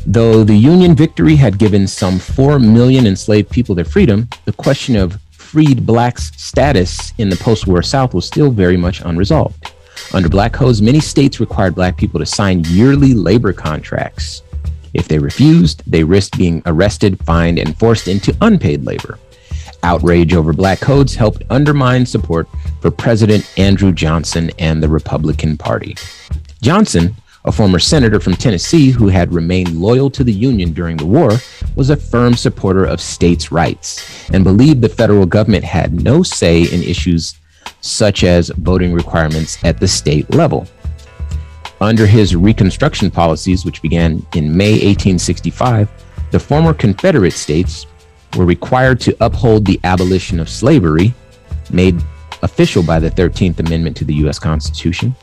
Though 0.07 0.45
the 0.45 0.57
Union 0.57 0.95
victory 0.95 1.37
had 1.37 1.59
given 1.59 1.87
some 1.87 2.19
4 2.19 2.59
million 2.59 3.07
enslaved 3.07 3.51
people 3.51 3.75
their 3.75 3.85
freedom, 3.85 4.29
the 4.45 4.53
question 4.53 4.97
of 4.97 5.21
freed 5.31 5.85
blacks' 5.85 6.33
status 6.37 7.13
in 7.19 7.29
the 7.29 7.37
post 7.37 7.67
war 7.67 7.83
South 7.83 8.15
was 8.15 8.25
still 8.25 8.51
very 8.51 8.77
much 8.77 9.03
unresolved. 9.03 9.73
Under 10.15 10.29
black 10.29 10.53
codes, 10.53 10.81
many 10.81 11.01
states 11.01 11.39
required 11.39 11.75
black 11.75 11.97
people 11.97 12.19
to 12.19 12.27
sign 12.27 12.65
yearly 12.65 13.15
labor 13.15 13.53
contracts. 13.53 14.43
If 14.95 15.07
they 15.07 15.19
refused, 15.19 15.83
they 15.87 16.03
risked 16.03 16.39
being 16.39 16.63
arrested, 16.67 17.23
fined, 17.25 17.59
and 17.59 17.79
forced 17.79 18.09
into 18.09 18.37
unpaid 18.41 18.85
labor. 18.85 19.19
Outrage 19.83 20.35
over 20.35 20.53
black 20.53 20.81
codes 20.81 21.15
helped 21.15 21.43
undermine 21.51 22.05
support 22.05 22.49
for 22.81 22.91
President 22.91 23.51
Andrew 23.57 23.93
Johnson 23.93 24.51
and 24.59 24.83
the 24.83 24.89
Republican 24.89 25.57
Party. 25.57 25.97
Johnson, 26.61 27.17
a 27.47 27.53
former 27.53 27.79
senator 27.79 28.21
from 28.21 28.35
Tennessee 28.35 28.91
who 28.91 29.09
had 29.09 29.33
remained 29.33 29.81
loyal 29.81 30.11
to 30.11 30.23
the 30.23 30.33
Union 30.33 30.73
during 30.73 30.99
the 30.99 31.07
war, 31.07 31.33
was 31.75 31.89
a 31.89 31.97
firm 31.97 32.35
supporter 32.35 32.85
of 32.85 33.01
states' 33.01 33.51
rights 33.51 34.29
and 34.31 34.45
believed 34.45 34.83
the 34.83 34.89
federal 34.89 35.25
government 35.25 35.65
had 35.65 36.03
no 36.05 36.23
say 36.23 36.63
in 36.63 36.83
issues 36.83 37.37
such 37.81 38.25
as 38.25 38.51
voting 38.59 38.93
requirements 38.93 39.63
at 39.65 39.81
the 39.81 39.89
state 39.89 40.29
level. 40.35 40.67
Under 41.81 42.07
his 42.07 42.37
Reconstruction 42.37 43.11
policies, 43.11 43.65
which 43.65 43.81
began 43.81 44.25
in 44.35 44.55
May 44.55 44.73
1865, 44.73 45.89
the 46.31 46.39
former 46.39 46.75
Confederate 46.75 47.33
states 47.33 47.87
were 48.37 48.45
required 48.45 49.01
to 49.01 49.17
uphold 49.21 49.65
the 49.65 49.81
abolition 49.85 50.39
of 50.39 50.51
slavery, 50.51 51.15
made 51.71 51.99
official 52.43 52.83
by 52.83 52.99
the 52.99 53.11
13th 53.11 53.59
Amendment 53.61 53.97
to 53.99 54.05
the 54.05 54.15
U.S. 54.15 54.39
Constitution, 54.39 55.15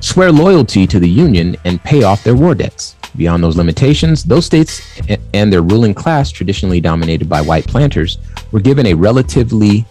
swear 0.00 0.30
loyalty 0.32 0.86
to 0.86 0.98
the 1.00 1.08
Union, 1.08 1.56
and 1.64 1.82
pay 1.82 2.02
off 2.02 2.24
their 2.24 2.36
war 2.36 2.54
debts. 2.54 2.96
Beyond 3.16 3.44
those 3.44 3.56
limitations, 3.56 4.24
those 4.24 4.44
states 4.44 5.00
and 5.34 5.52
their 5.52 5.62
ruling 5.62 5.94
class, 5.94 6.30
traditionally 6.30 6.80
dominated 6.80 7.28
by 7.28 7.40
white 7.40 7.66
planters, 7.66 8.18
were 8.50 8.60
given 8.60 8.86
a 8.86 8.94
relatively 8.94 9.84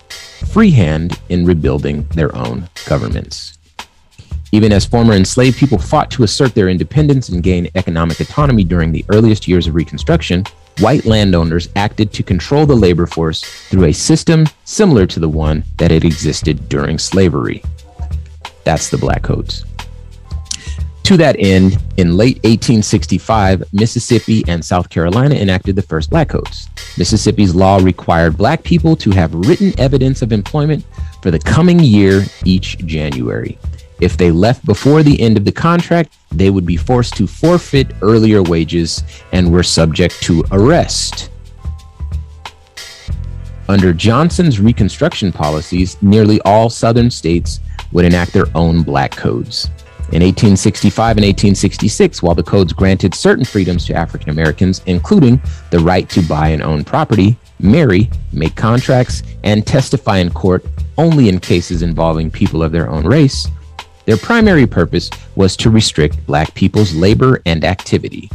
free 0.52 0.72
hand 0.72 1.20
in 1.30 1.46
rebuilding 1.46 2.04
their 2.10 2.36
own 2.36 2.68
governments. 2.86 3.58
Even 4.52 4.72
as 4.72 4.86
former 4.86 5.14
enslaved 5.14 5.58
people 5.58 5.78
fought 5.80 6.12
to 6.12 6.24
assert 6.24 6.54
their 6.54 6.70
independence 6.70 7.30
and 7.30 7.42
gain 7.42 7.70
economic 7.76 8.20
autonomy 8.20 8.64
during 8.64 8.92
the 8.92 9.06
earliest 9.10 9.48
years 9.48 9.68
of 9.68 9.74
Reconstruction, 9.74 10.44
white 10.80 11.06
landowners 11.06 11.70
acted 11.76 12.12
to 12.14 12.24
control 12.24 12.66
the 12.66 12.76
labor 12.76 13.06
force 13.06 13.42
through 13.70 13.86
a 13.86 13.94
system 13.94 14.46
similar 14.64 15.06
to 15.08 15.20
the 15.20 15.30
one 15.30 15.64
that 15.78 15.92
had 15.92 16.04
existed 16.04 16.70
during 16.70 16.98
slavery. 16.98 17.64
That's 18.64 18.90
the 18.90 18.98
Black 18.98 19.24
Codes. 19.24 19.66
To 21.04 21.18
that 21.18 21.36
end, 21.38 21.78
in 21.98 22.16
late 22.16 22.38
1865, 22.38 23.74
Mississippi 23.74 24.42
and 24.48 24.64
South 24.64 24.90
Carolina 24.90 25.36
enacted 25.36 25.76
the 25.76 25.82
first 25.82 26.10
Black 26.10 26.30
Codes. 26.30 26.70
Mississippi's 26.98 27.54
law 27.54 27.78
required 27.78 28.38
Black 28.38 28.64
people 28.64 28.96
to 28.96 29.12
have 29.12 29.34
written 29.34 29.78
evidence 29.78 30.22
of 30.22 30.32
employment 30.32 30.86
for 31.22 31.30
the 31.30 31.40
coming 31.40 31.82
year 31.82 32.24
each 32.46 32.78
January. 32.86 33.60
If 34.04 34.18
they 34.18 34.32
left 34.32 34.66
before 34.66 35.02
the 35.02 35.18
end 35.22 35.38
of 35.38 35.46
the 35.46 35.52
contract, 35.54 36.18
they 36.30 36.50
would 36.50 36.66
be 36.66 36.76
forced 36.76 37.16
to 37.16 37.26
forfeit 37.26 37.88
earlier 38.02 38.44
wages 38.44 39.02
and 39.32 39.50
were 39.50 39.64
subject 39.64 40.22
to 40.24 40.44
arrest. 40.52 41.30
Under 43.70 43.94
Johnson's 43.94 44.60
Reconstruction 44.60 45.32
policies, 45.32 45.96
nearly 46.02 46.42
all 46.42 46.70
Southern 46.70 47.10
states 47.10 47.62
would 47.94 48.04
enact 48.04 48.34
their 48.34 48.48
own 48.56 48.84
black 48.84 49.12
codes. 49.12 49.68
In 50.12 50.22
1865 50.22 51.16
and 51.16 51.26
1866, 51.26 52.22
while 52.22 52.36
the 52.36 52.44
codes 52.44 52.74
granted 52.74 53.16
certain 53.16 53.46
freedoms 53.46 53.86
to 53.86 53.96
African 53.96 54.32
Americans, 54.32 54.82
including 54.86 55.42
the 55.70 55.80
right 55.80 56.10
to 56.10 56.22
buy 56.24 56.50
and 56.50 56.62
own 56.62 56.84
property, 56.84 57.38
marry, 57.62 58.10
make 58.34 58.58
contracts, 58.58 59.24
and 59.46 59.66
testify 59.66 60.18
in 60.18 60.30
court 60.30 60.66
only 60.98 61.30
in 61.30 61.40
cases 61.40 61.84
involving 61.84 62.30
people 62.30 62.62
of 62.62 62.74
their 62.74 62.90
own 62.90 63.06
race, 63.08 63.48
their 64.06 64.18
primary 64.18 64.68
purpose 64.68 65.10
was 65.36 65.56
to 65.58 65.70
restrict 65.70 66.26
Black 66.26 66.54
people's 66.54 66.94
labor 66.94 67.42
and 67.46 67.64
activity. 67.64 68.30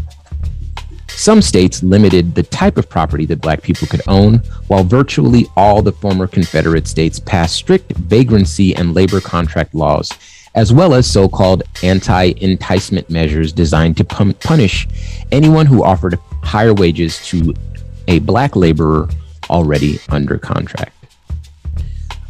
Some 1.08 1.42
states 1.42 1.82
limited 1.82 2.34
the 2.34 2.44
type 2.44 2.78
of 2.78 2.88
property 2.88 3.26
that 3.26 3.40
Black 3.40 3.60
people 3.60 3.88
could 3.88 4.02
own, 4.06 4.36
while 4.68 4.84
virtually 4.84 5.46
all 5.56 5.82
the 5.82 5.92
former 5.92 6.26
Confederate 6.26 6.86
states 6.86 7.18
passed 7.18 7.56
strict 7.56 7.92
vagrancy 7.92 8.74
and 8.76 8.94
labor 8.94 9.20
contract 9.20 9.74
laws, 9.74 10.12
as 10.54 10.72
well 10.72 10.94
as 10.94 11.10
so 11.10 11.28
called 11.28 11.64
anti 11.82 12.34
enticement 12.40 13.10
measures 13.10 13.52
designed 13.52 13.96
to 13.96 14.04
pun- 14.04 14.32
punish 14.34 14.86
anyone 15.32 15.66
who 15.66 15.82
offered 15.82 16.18
higher 16.44 16.72
wages 16.72 17.18
to 17.26 17.52
a 18.06 18.20
Black 18.20 18.54
laborer 18.54 19.08
already 19.50 19.98
under 20.08 20.38
contract. 20.38 20.92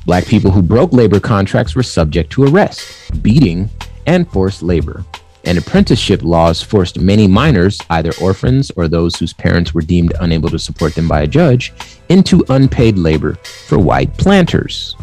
Black 0.08 0.24
people 0.24 0.50
who 0.50 0.62
broke 0.62 0.94
labor 0.94 1.20
contracts 1.20 1.74
were 1.74 1.82
subject 1.82 2.32
to 2.32 2.44
arrest, 2.44 3.22
beating, 3.22 3.68
and 4.06 4.26
forced 4.30 4.62
labor. 4.62 5.04
And 5.44 5.58
apprenticeship 5.58 6.22
laws 6.22 6.62
forced 6.62 6.98
many 6.98 7.26
minors, 7.26 7.78
either 7.90 8.12
orphans 8.18 8.72
or 8.74 8.88
those 8.88 9.16
whose 9.16 9.34
parents 9.34 9.74
were 9.74 9.82
deemed 9.82 10.14
unable 10.20 10.48
to 10.48 10.58
support 10.58 10.94
them 10.94 11.08
by 11.08 11.20
a 11.20 11.26
judge, 11.26 11.74
into 12.08 12.42
unpaid 12.48 12.96
labor 12.96 13.34
for 13.66 13.78
white 13.78 14.16
planters. 14.16 14.96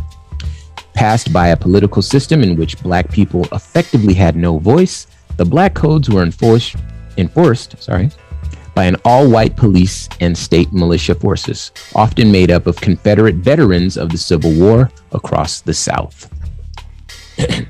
Passed 0.96 1.32
by 1.32 1.50
a 1.50 1.56
political 1.56 2.02
system 2.02 2.42
in 2.42 2.56
which 2.56 2.82
black 2.82 3.12
people 3.12 3.44
effectively 3.52 4.16
had 4.16 4.36
no 4.36 4.58
voice, 4.58 5.06
the 5.38 5.46
black 5.46 5.76
codes 5.76 6.10
were 6.10 6.24
enforced, 6.24 6.78
enforced 7.18 7.80
sorry, 7.80 8.10
by 8.76 8.84
an 8.84 8.98
all 9.06 9.28
white 9.28 9.56
police 9.56 10.08
and 10.20 10.38
state 10.38 10.72
militia 10.72 11.16
forces, 11.16 11.72
often 11.96 12.32
made 12.32 12.52
up 12.52 12.68
of 12.68 12.80
Confederate 12.80 13.36
veterans 13.36 13.98
of 13.98 14.10
the 14.10 14.18
Civil 14.18 14.54
War 14.54 14.92
across 15.14 15.62
the 15.62 15.74
South. 15.74 16.30
and 17.40 17.68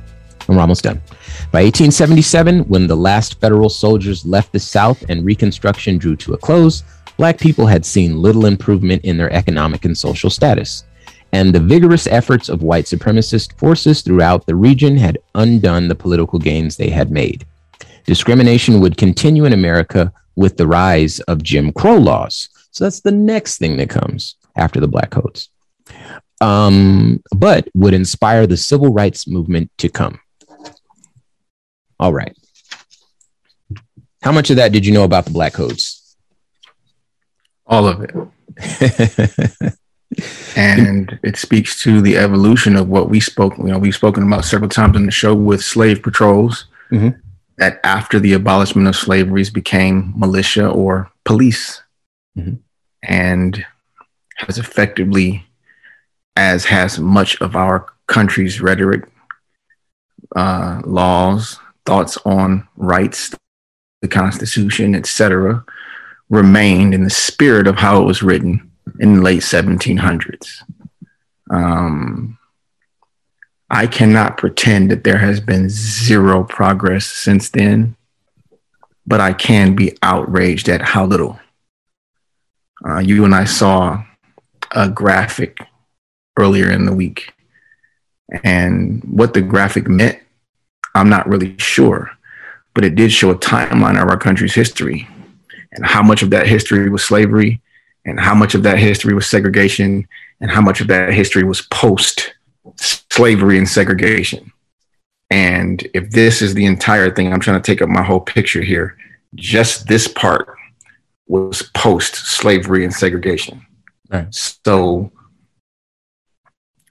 We're 0.48 0.60
almost 0.60 0.84
done. 0.84 1.02
By 1.52 1.64
1877, 1.64 2.62
when 2.62 2.88
the 2.88 2.98
last 2.98 3.40
federal 3.40 3.70
soldiers 3.70 4.26
left 4.26 4.52
the 4.52 4.60
South 4.60 5.06
and 5.08 5.24
Reconstruction 5.24 5.98
drew 5.98 6.16
to 6.18 6.34
a 6.34 6.38
close, 6.38 6.84
Black 7.18 7.40
people 7.40 7.66
had 7.66 7.86
seen 7.86 8.22
little 8.22 8.46
improvement 8.46 9.06
in 9.06 9.18
their 9.18 9.32
economic 9.32 9.86
and 9.86 9.98
social 9.98 10.30
status. 10.30 10.84
And 11.32 11.54
the 11.54 11.60
vigorous 11.60 12.08
efforts 12.08 12.50
of 12.50 12.64
white 12.64 12.86
supremacist 12.86 13.58
forces 13.58 14.02
throughout 14.02 14.46
the 14.46 14.56
region 14.56 14.98
had 14.98 15.18
undone 15.34 15.88
the 15.88 15.96
political 15.96 16.40
gains 16.40 16.76
they 16.76 16.90
had 16.90 17.12
made. 17.12 17.46
Discrimination 18.06 18.82
would 18.82 18.98
continue 18.98 19.46
in 19.46 19.54
America 19.54 20.12
with 20.36 20.58
the 20.58 20.68
rise 20.68 21.20
of 21.22 21.44
Jim 21.44 21.72
Crow 21.72 21.98
laws. 21.98 22.50
So 22.72 22.84
that's 22.84 23.02
the 23.02 23.12
next 23.12 23.58
thing 23.58 23.78
that 23.78 23.90
comes 23.90 24.36
after 24.56 24.80
the 24.80 24.88
Black 24.88 25.12
Codes, 25.12 25.50
um, 26.42 27.22
but 27.36 27.70
would 27.74 27.94
inspire 27.94 28.48
the 28.48 28.58
civil 28.58 28.92
rights 28.94 29.28
movement 29.28 29.72
to 29.78 29.90
come. 29.90 30.20
All 32.00 32.14
right. 32.14 32.38
How 34.22 34.32
much 34.32 34.50
of 34.50 34.58
that 34.58 34.72
did 34.72 34.86
you 34.86 34.92
know 34.92 35.04
about 35.04 35.26
the 35.26 35.32
Black 35.32 35.54
Codes? 35.54 36.18
All 37.68 37.88
of 37.88 38.02
it. 38.02 38.12
and 40.56 41.20
it 41.24 41.38
speaks 41.38 41.82
to 41.84 42.02
the 42.02 42.18
evolution 42.18 42.76
of 42.76 42.90
what 42.90 43.10
we 43.10 43.20
spoke. 43.20 43.58
You 43.58 43.66
know, 43.66 43.80
we've 43.80 43.96
spoken 43.96 44.24
about 44.24 44.46
several 44.46 44.70
times 44.70 44.98
in 44.98 45.06
the 45.06 45.12
show 45.12 45.34
with 45.34 45.64
slave 45.64 46.02
patrols. 46.04 46.66
Mm-hmm 46.92 47.20
that 47.58 47.80
after 47.84 48.20
the 48.20 48.34
abolishment 48.34 48.88
of 48.88 48.96
slavery 48.96 49.44
became 49.54 50.14
militia 50.16 50.68
or 50.68 51.10
police 51.24 51.82
mm-hmm. 52.38 52.56
and 53.04 53.66
has 54.38 54.58
effectively 54.58 55.46
as 56.36 56.66
has 56.66 57.00
much 57.00 57.40
of 57.42 57.56
our 57.56 57.88
country's 58.08 58.62
rhetoric 58.62 59.08
uh, 60.36 60.82
laws 60.86 61.60
thoughts 61.86 62.18
on 62.26 62.68
rights 62.76 63.34
the 64.02 64.08
constitution 64.08 64.96
etc 64.96 65.64
remained 66.30 66.94
in 66.94 67.04
the 67.04 67.10
spirit 67.10 67.68
of 67.68 67.76
how 67.76 68.02
it 68.02 68.06
was 68.06 68.24
written 68.24 68.72
in 69.00 69.16
the 69.16 69.22
late 69.22 69.42
1700s 69.42 70.64
um, 71.52 72.38
I 73.70 73.88
cannot 73.88 74.38
pretend 74.38 74.92
that 74.92 75.04
there 75.04 75.18
has 75.18 75.40
been 75.40 75.70
zero 75.70 76.44
progress 76.44 77.06
since 77.06 77.50
then, 77.50 77.96
but 79.08 79.20
I 79.20 79.34
can 79.34 79.76
be 79.76 79.98
outraged 80.04 80.70
at 80.70 80.82
how 80.82 81.06
little. 81.06 81.40
Uh, 82.88 83.00
you 83.00 83.26
and 83.26 83.34
I 83.34 83.46
saw 83.46 84.04
a 84.72 84.90
graphic 84.90 85.58
earlier 86.38 86.70
in 86.70 86.86
the 86.86 86.94
week, 86.94 87.34
and 88.44 89.04
what 89.04 89.34
the 89.34 89.42
graphic 89.42 89.88
meant, 89.88 90.20
I'm 90.94 91.10
not 91.10 91.28
really 91.28 91.58
sure, 91.58 92.12
but 92.76 92.86
it 92.86 92.96
did 92.96 93.12
show 93.12 93.32
a 93.32 93.36
timeline 93.36 94.02
of 94.02 94.10
our 94.10 94.18
country's 94.18 94.54
history 94.54 95.08
and 95.72 95.86
how 95.86 96.04
much 96.04 96.22
of 96.22 96.30
that 96.30 96.48
history 96.48 96.90
was 96.90 97.04
slavery, 97.04 97.62
and 98.06 98.20
how 98.20 98.36
much 98.36 98.54
of 98.54 98.64
that 98.64 98.78
history 98.78 99.16
was 99.16 99.26
segregation, 99.26 100.08
and 100.40 100.52
how 100.52 100.62
much 100.62 100.82
of 100.82 100.88
that 100.88 101.12
history 101.12 101.44
was 101.44 101.64
post 101.64 102.35
slavery 102.78 103.58
and 103.58 103.68
segregation. 103.68 104.52
And 105.30 105.88
if 105.94 106.12
this 106.12 106.42
is 106.42 106.54
the 106.54 106.66
entire 106.66 107.14
thing, 107.14 107.32
I'm 107.32 107.40
trying 107.40 107.62
to 107.62 107.66
take 107.66 107.82
up 107.82 107.90
my 107.90 108.04
whole 108.04 108.20
picture 108.20 108.62
here. 108.62 108.98
Just 109.34 109.88
this 109.88 110.08
part 110.08 110.56
was 111.28 111.64
post 111.74 112.16
slavery 112.16 112.84
and 112.84 112.94
segregation. 112.94 113.66
Right. 114.10 114.34
So 114.34 115.12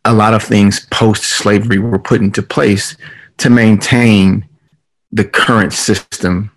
a 0.04 0.12
lot 0.12 0.34
of 0.34 0.42
things 0.42 0.86
post 0.90 1.24
slavery 1.24 1.78
were 1.78 1.98
put 1.98 2.20
into 2.20 2.42
place 2.42 2.96
to 3.38 3.50
maintain 3.50 4.46
the 5.12 5.24
current 5.24 5.72
system 5.72 6.50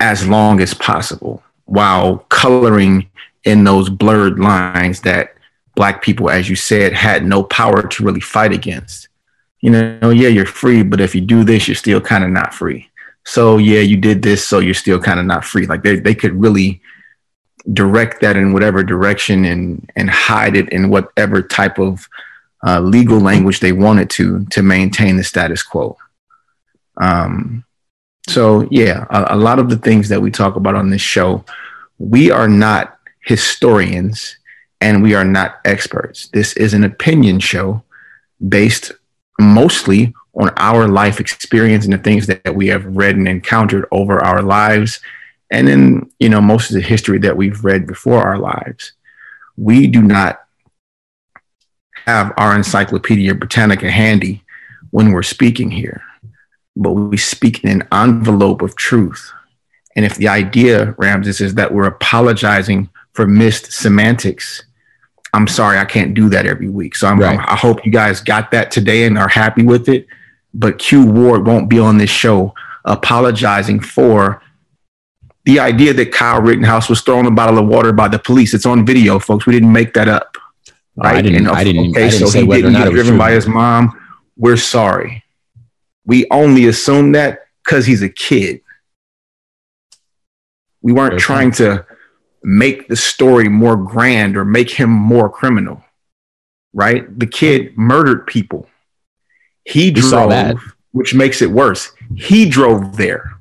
as 0.00 0.26
long 0.26 0.60
as 0.60 0.74
possible 0.74 1.42
while 1.64 2.18
coloring 2.28 3.08
in 3.44 3.64
those 3.64 3.88
blurred 3.88 4.38
lines 4.38 5.00
that 5.02 5.34
black 5.74 6.02
people, 6.02 6.30
as 6.30 6.48
you 6.48 6.56
said, 6.56 6.92
had 6.92 7.24
no 7.24 7.42
power 7.42 7.86
to 7.86 8.04
really 8.04 8.20
fight 8.20 8.52
against. 8.52 9.08
You 9.60 9.70
know, 9.70 10.10
yeah, 10.10 10.28
you're 10.28 10.46
free, 10.46 10.82
but 10.82 11.00
if 11.00 11.14
you 11.14 11.20
do 11.20 11.44
this, 11.44 11.68
you're 11.68 11.74
still 11.74 12.00
kind 12.00 12.24
of 12.24 12.30
not 12.30 12.52
free. 12.52 12.88
So 13.24 13.58
yeah, 13.58 13.80
you 13.80 13.96
did 13.96 14.22
this, 14.22 14.46
so 14.46 14.58
you're 14.58 14.74
still 14.74 15.00
kind 15.00 15.20
of 15.20 15.26
not 15.26 15.44
free. 15.44 15.66
Like 15.66 15.82
they, 15.82 16.00
they 16.00 16.14
could 16.14 16.40
really 16.40 16.80
direct 17.72 18.20
that 18.20 18.36
in 18.36 18.52
whatever 18.52 18.82
direction 18.82 19.44
and 19.44 19.88
and 19.94 20.10
hide 20.10 20.56
it 20.56 20.68
in 20.70 20.90
whatever 20.90 21.40
type 21.40 21.78
of 21.78 22.08
uh, 22.66 22.80
legal 22.80 23.20
language 23.20 23.60
they 23.60 23.72
wanted 23.72 24.10
to 24.10 24.44
to 24.46 24.62
maintain 24.62 25.16
the 25.16 25.24
status 25.24 25.62
quo. 25.62 25.96
Um, 27.00 27.64
so 28.28 28.66
yeah, 28.70 29.06
a, 29.10 29.36
a 29.36 29.36
lot 29.36 29.60
of 29.60 29.68
the 29.68 29.76
things 29.76 30.08
that 30.08 30.20
we 30.20 30.30
talk 30.30 30.56
about 30.56 30.74
on 30.74 30.90
this 30.90 31.00
show, 31.00 31.44
we 31.98 32.32
are 32.32 32.48
not 32.48 32.98
historians 33.24 34.36
and 34.82 35.00
we 35.00 35.14
are 35.14 35.24
not 35.24 35.60
experts. 35.64 36.26
This 36.32 36.54
is 36.54 36.74
an 36.74 36.82
opinion 36.82 37.38
show 37.38 37.84
based 38.46 38.90
mostly 39.38 40.12
on 40.34 40.50
our 40.56 40.88
life 40.88 41.20
experience 41.20 41.84
and 41.84 41.94
the 41.94 41.98
things 41.98 42.26
that 42.26 42.54
we 42.54 42.66
have 42.66 42.84
read 42.84 43.16
and 43.16 43.28
encountered 43.28 43.86
over 43.92 44.18
our 44.24 44.42
lives 44.42 45.00
and 45.50 45.68
in 45.68 46.10
you 46.18 46.28
know 46.28 46.40
most 46.40 46.70
of 46.70 46.74
the 46.74 46.82
history 46.82 47.18
that 47.18 47.36
we've 47.36 47.64
read 47.64 47.86
before 47.86 48.22
our 48.22 48.38
lives 48.38 48.92
we 49.56 49.86
do 49.86 50.02
not 50.02 50.44
have 52.06 52.32
our 52.36 52.56
encyclopedia 52.56 53.34
britannica 53.34 53.90
handy 53.90 54.42
when 54.90 55.12
we're 55.12 55.22
speaking 55.22 55.70
here 55.70 56.02
but 56.74 56.92
we 56.92 57.18
speak 57.18 57.62
in 57.62 57.70
an 57.70 57.88
envelope 57.92 58.62
of 58.62 58.74
truth 58.76 59.32
and 59.94 60.06
if 60.06 60.14
the 60.14 60.28
idea 60.28 60.94
ramses 60.96 61.42
is 61.42 61.54
that 61.54 61.72
we're 61.72 61.86
apologizing 61.86 62.88
for 63.12 63.26
missed 63.26 63.70
semantics 63.70 64.64
i'm 65.32 65.46
sorry 65.46 65.78
i 65.78 65.84
can't 65.84 66.14
do 66.14 66.28
that 66.28 66.46
every 66.46 66.68
week 66.68 66.94
so 66.94 67.12
right. 67.14 67.38
i 67.48 67.56
hope 67.56 67.84
you 67.84 67.92
guys 67.92 68.20
got 68.20 68.50
that 68.50 68.70
today 68.70 69.04
and 69.04 69.18
are 69.18 69.28
happy 69.28 69.62
with 69.62 69.88
it 69.88 70.06
but 70.54 70.78
q 70.78 71.04
ward 71.04 71.46
won't 71.46 71.68
be 71.68 71.78
on 71.78 71.98
this 71.98 72.10
show 72.10 72.54
apologizing 72.84 73.80
for 73.80 74.42
the 75.44 75.58
idea 75.58 75.92
that 75.94 76.12
Kyle 76.12 76.40
Rittenhouse 76.40 76.88
was 76.88 77.00
throwing 77.00 77.26
a 77.26 77.30
bottle 77.30 77.58
of 77.58 77.66
water 77.66 77.92
by 77.92 78.08
the 78.08 78.18
police. 78.18 78.54
It's 78.54 78.66
on 78.66 78.86
video, 78.86 79.18
folks. 79.18 79.46
We 79.46 79.52
didn't 79.52 79.72
make 79.72 79.94
that 79.94 80.08
up. 80.08 80.36
Oh, 80.38 80.72
right? 81.02 81.16
I 81.16 81.22
didn't. 81.22 81.46
And, 81.46 81.48
I 81.48 81.64
didn't. 81.64 81.90
Okay, 81.90 82.06
I 82.06 82.10
didn't 82.10 82.28
so 82.28 82.40
he 82.40 82.46
didn't 82.46 82.72
get 82.74 82.90
driven 82.90 83.18
by 83.18 83.32
his 83.32 83.46
mom. 83.46 83.98
We're 84.36 84.56
sorry. 84.56 85.24
We 86.04 86.26
only 86.30 86.66
assume 86.66 87.12
that 87.12 87.46
because 87.64 87.86
he's 87.86 88.02
a 88.02 88.08
kid. 88.08 88.60
We 90.80 90.92
weren't 90.92 91.18
trying 91.18 91.52
to 91.52 91.86
make 92.42 92.88
the 92.88 92.96
story 92.96 93.48
more 93.48 93.76
grand 93.76 94.36
or 94.36 94.44
make 94.44 94.70
him 94.70 94.90
more 94.90 95.28
criminal. 95.28 95.82
Right? 96.74 97.18
The 97.18 97.26
kid 97.26 97.76
murdered 97.76 98.26
people. 98.26 98.68
He 99.64 99.90
drove, 99.90 100.58
which 100.92 101.14
makes 101.14 101.42
it 101.42 101.50
worse. 101.50 101.92
He 102.16 102.48
drove 102.48 102.96
there, 102.96 103.32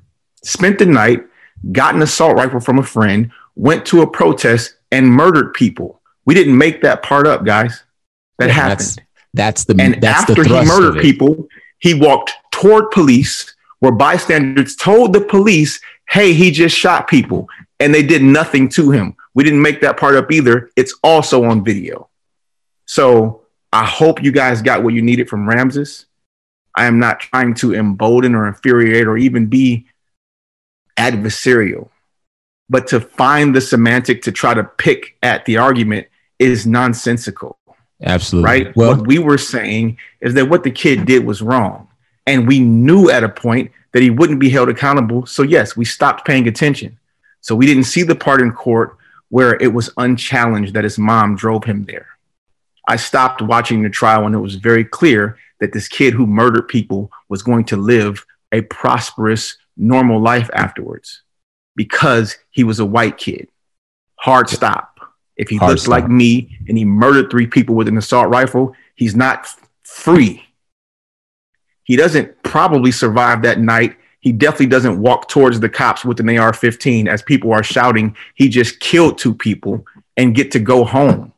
spent 0.43 0.79
the 0.79 0.85
night, 0.85 1.23
got 1.71 1.95
an 1.95 2.01
assault 2.01 2.35
rifle 2.35 2.59
from 2.59 2.79
a 2.79 2.83
friend, 2.83 3.31
went 3.55 3.85
to 3.87 4.01
a 4.01 4.07
protest 4.07 4.75
and 4.91 5.07
murdered 5.07 5.53
people. 5.53 6.01
We 6.25 6.33
didn't 6.33 6.57
make 6.57 6.81
that 6.81 7.03
part 7.03 7.27
up, 7.27 7.45
guys. 7.45 7.83
That 8.37 8.47
yeah, 8.47 8.53
happened. 8.53 8.79
That's, 8.79 8.97
that's 9.33 9.65
the 9.65 9.75
and 9.79 10.01
that's 10.01 10.29
after 10.29 10.43
he 10.43 10.65
murdered 10.65 11.01
people, 11.01 11.47
he 11.79 11.93
walked 11.93 12.33
toward 12.51 12.91
police 12.91 13.55
where 13.79 13.91
bystanders 13.91 14.75
told 14.75 15.13
the 15.13 15.21
police, 15.21 15.79
"Hey, 16.09 16.33
he 16.33 16.51
just 16.51 16.75
shot 16.75 17.07
people," 17.07 17.47
and 17.81 17.93
they 17.93 18.03
did 18.03 18.21
nothing 18.21 18.69
to 18.69 18.91
him. 18.91 19.15
We 19.33 19.43
didn't 19.43 19.61
make 19.61 19.81
that 19.81 19.97
part 19.97 20.15
up 20.15 20.31
either. 20.31 20.69
It's 20.75 20.93
also 21.03 21.45
on 21.45 21.63
video. 21.63 22.09
So 22.85 23.41
I 23.73 23.85
hope 23.85 24.23
you 24.23 24.31
guys 24.31 24.61
got 24.61 24.83
what 24.83 24.93
you 24.93 25.01
needed 25.01 25.27
from 25.27 25.49
Ramses. 25.49 26.05
I 26.75 26.85
am 26.85 26.99
not 26.99 27.19
trying 27.19 27.55
to 27.55 27.73
embolden 27.73 28.35
or 28.35 28.47
infuriate 28.47 29.07
or 29.07 29.17
even 29.17 29.47
be 29.47 29.87
adversarial. 30.97 31.89
But 32.69 32.87
to 32.87 33.01
find 33.01 33.55
the 33.55 33.61
semantic 33.61 34.21
to 34.23 34.31
try 34.31 34.53
to 34.53 34.63
pick 34.63 35.17
at 35.23 35.45
the 35.45 35.57
argument 35.57 36.07
is 36.37 36.67
nonsensical. 36.67 37.57
Absolutely. 38.03 38.45
Right? 38.45 38.75
Well, 38.75 38.95
what 38.95 39.07
we 39.07 39.17
were 39.17 39.37
saying 39.37 39.97
is 40.21 40.35
that 40.35 40.49
what 40.49 40.63
the 40.63 40.71
kid 40.71 41.05
did 41.05 41.25
was 41.25 41.41
wrong. 41.41 41.87
And 42.27 42.47
we 42.47 42.59
knew 42.59 43.09
at 43.09 43.23
a 43.23 43.29
point 43.29 43.71
that 43.93 44.03
he 44.03 44.11
wouldn't 44.11 44.39
be 44.39 44.49
held 44.49 44.69
accountable. 44.69 45.25
So, 45.25 45.41
yes, 45.41 45.75
we 45.75 45.85
stopped 45.85 46.25
paying 46.25 46.47
attention. 46.47 46.97
So, 47.41 47.55
we 47.55 47.65
didn't 47.65 47.83
see 47.83 48.03
the 48.03 48.15
part 48.15 48.41
in 48.41 48.51
court 48.51 48.97
where 49.29 49.55
it 49.61 49.73
was 49.73 49.89
unchallenged 49.97 50.73
that 50.73 50.83
his 50.83 50.97
mom 50.97 51.35
drove 51.35 51.63
him 51.63 51.83
there. 51.85 52.07
I 52.87 52.95
stopped 52.95 53.41
watching 53.41 53.81
the 53.83 53.89
trial 53.89 54.23
when 54.23 54.33
it 54.33 54.39
was 54.39 54.55
very 54.55 54.83
clear 54.83 55.37
that 55.59 55.71
this 55.73 55.87
kid 55.87 56.13
who 56.13 56.25
murdered 56.25 56.67
people 56.67 57.11
was 57.29 57.43
going 57.43 57.65
to 57.65 57.77
live 57.77 58.25
a 58.51 58.61
prosperous, 58.61 59.57
normal 59.77 60.19
life 60.19 60.49
afterwards 60.53 61.21
because 61.75 62.37
he 62.49 62.63
was 62.63 62.79
a 62.79 62.85
white 62.85 63.17
kid. 63.17 63.47
Hard 64.15 64.49
stop. 64.49 64.99
If 65.37 65.49
he 65.49 65.57
Hard 65.57 65.69
looks 65.69 65.83
stop. 65.83 65.91
like 65.91 66.09
me 66.09 66.57
and 66.67 66.77
he 66.77 66.85
murdered 66.85 67.31
three 67.31 67.47
people 67.47 67.75
with 67.75 67.87
an 67.87 67.97
assault 67.97 68.29
rifle, 68.29 68.75
he's 68.95 69.15
not 69.15 69.47
free. 69.83 70.43
He 71.83 71.95
doesn't 71.95 72.43
probably 72.43 72.91
survive 72.91 73.41
that 73.43 73.59
night. 73.59 73.97
He 74.21 74.31
definitely 74.31 74.67
doesn't 74.67 75.01
walk 75.01 75.27
towards 75.27 75.59
the 75.59 75.69
cops 75.69 76.05
with 76.05 76.19
an 76.19 76.37
AR 76.37 76.53
15 76.53 77.07
as 77.07 77.21
people 77.21 77.51
are 77.51 77.63
shouting, 77.63 78.15
he 78.35 78.49
just 78.49 78.79
killed 78.79 79.17
two 79.17 79.33
people 79.33 79.85
and 80.15 80.35
get 80.35 80.51
to 80.51 80.59
go 80.59 80.85
home 80.85 81.33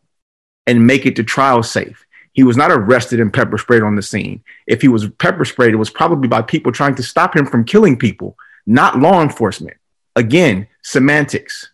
and 0.67 0.85
make 0.85 1.05
it 1.05 1.15
to 1.15 1.23
trial 1.23 1.63
safe. 1.63 2.05
He 2.33 2.43
was 2.43 2.57
not 2.57 2.71
arrested 2.71 3.19
and 3.19 3.31
pepper 3.31 3.57
sprayed 3.57 3.83
on 3.83 3.95
the 3.95 4.01
scene. 4.01 4.43
If 4.67 4.81
he 4.81 4.87
was 4.87 5.07
pepper 5.07 5.45
sprayed, 5.45 5.73
it 5.73 5.77
was 5.77 5.89
probably 5.89 6.27
by 6.27 6.41
people 6.41 6.71
trying 6.71 6.95
to 6.95 7.03
stop 7.03 7.35
him 7.35 7.45
from 7.45 7.63
killing 7.63 7.97
people, 7.97 8.35
not 8.65 8.99
law 8.99 9.21
enforcement. 9.21 9.77
Again, 10.15 10.67
semantics. 10.81 11.69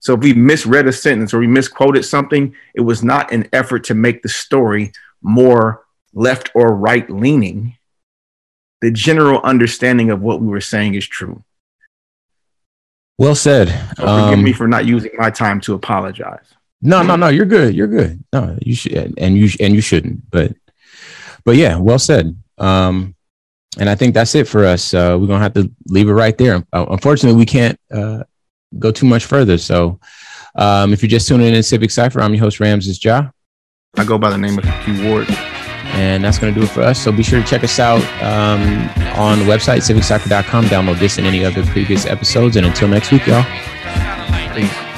So 0.00 0.14
if 0.14 0.20
we 0.20 0.34
misread 0.34 0.86
a 0.86 0.92
sentence 0.92 1.34
or 1.34 1.38
we 1.38 1.46
misquoted 1.46 2.04
something, 2.04 2.54
it 2.74 2.80
was 2.80 3.02
not 3.02 3.32
an 3.32 3.48
effort 3.52 3.84
to 3.84 3.94
make 3.94 4.22
the 4.22 4.28
story 4.28 4.92
more 5.20 5.84
left 6.14 6.50
or 6.54 6.74
right 6.74 7.08
leaning. 7.10 7.76
The 8.82 8.90
general 8.90 9.40
understanding 9.42 10.10
of 10.10 10.20
what 10.20 10.40
we 10.40 10.48
were 10.48 10.60
saying 10.60 10.94
is 10.94 11.06
true. 11.06 11.42
Well 13.16 13.36
said. 13.36 13.68
So 13.96 14.02
forgive 14.02 14.38
um, 14.38 14.42
me 14.42 14.52
for 14.52 14.66
not 14.66 14.86
using 14.86 15.12
my 15.16 15.30
time 15.30 15.60
to 15.62 15.74
apologize. 15.74 16.44
No, 16.82 17.00
no, 17.02 17.14
no. 17.14 17.28
You're 17.28 17.46
good. 17.46 17.74
You're 17.76 17.86
good. 17.86 18.24
No, 18.32 18.58
you 18.60 18.74
should, 18.74 19.14
and 19.16 19.38
you 19.38 19.48
and 19.60 19.72
you 19.72 19.80
shouldn't. 19.80 20.28
But, 20.30 20.56
but 21.44 21.54
yeah, 21.54 21.76
well 21.76 22.00
said. 22.00 22.36
Um, 22.58 23.14
and 23.78 23.88
I 23.88 23.94
think 23.94 24.14
that's 24.14 24.34
it 24.34 24.48
for 24.48 24.64
us. 24.66 24.92
Uh, 24.92 25.16
we're 25.20 25.28
gonna 25.28 25.38
have 25.38 25.54
to 25.54 25.70
leave 25.86 26.08
it 26.08 26.12
right 26.12 26.36
there. 26.36 26.66
Uh, 26.72 26.86
unfortunately, 26.90 27.38
we 27.38 27.46
can't 27.46 27.78
uh, 27.92 28.24
go 28.76 28.90
too 28.90 29.06
much 29.06 29.26
further. 29.26 29.58
So, 29.58 30.00
um, 30.56 30.92
if 30.92 31.02
you're 31.02 31.08
just 31.08 31.28
tuning 31.28 31.46
in 31.46 31.54
to 31.54 31.62
Civic 31.62 31.92
Cipher, 31.92 32.20
I'm 32.20 32.34
your 32.34 32.42
host 32.42 32.58
Ramses 32.58 33.02
Ja. 33.02 33.30
I 33.96 34.04
go 34.04 34.18
by 34.18 34.30
the 34.30 34.38
name 34.38 34.58
of 34.58 34.64
Q 34.84 35.08
Ward. 35.08 35.28
And 35.94 36.24
that's 36.24 36.38
going 36.38 36.54
to 36.54 36.58
do 36.58 36.64
it 36.64 36.70
for 36.70 36.82
us. 36.82 37.02
So 37.02 37.12
be 37.12 37.22
sure 37.22 37.40
to 37.40 37.46
check 37.46 37.64
us 37.64 37.78
out 37.78 38.02
um, 38.22 38.62
on 39.18 39.38
the 39.38 39.44
website, 39.44 39.78
civiccipher.com. 39.78 40.66
Download 40.66 40.98
this 40.98 41.18
and 41.18 41.26
any 41.26 41.44
other 41.44 41.64
previous 41.66 42.06
episodes. 42.06 42.56
And 42.56 42.66
until 42.66 42.88
next 42.88 43.12
week, 43.12 43.26
y'all. 43.26 43.44
Peace. 44.54 44.91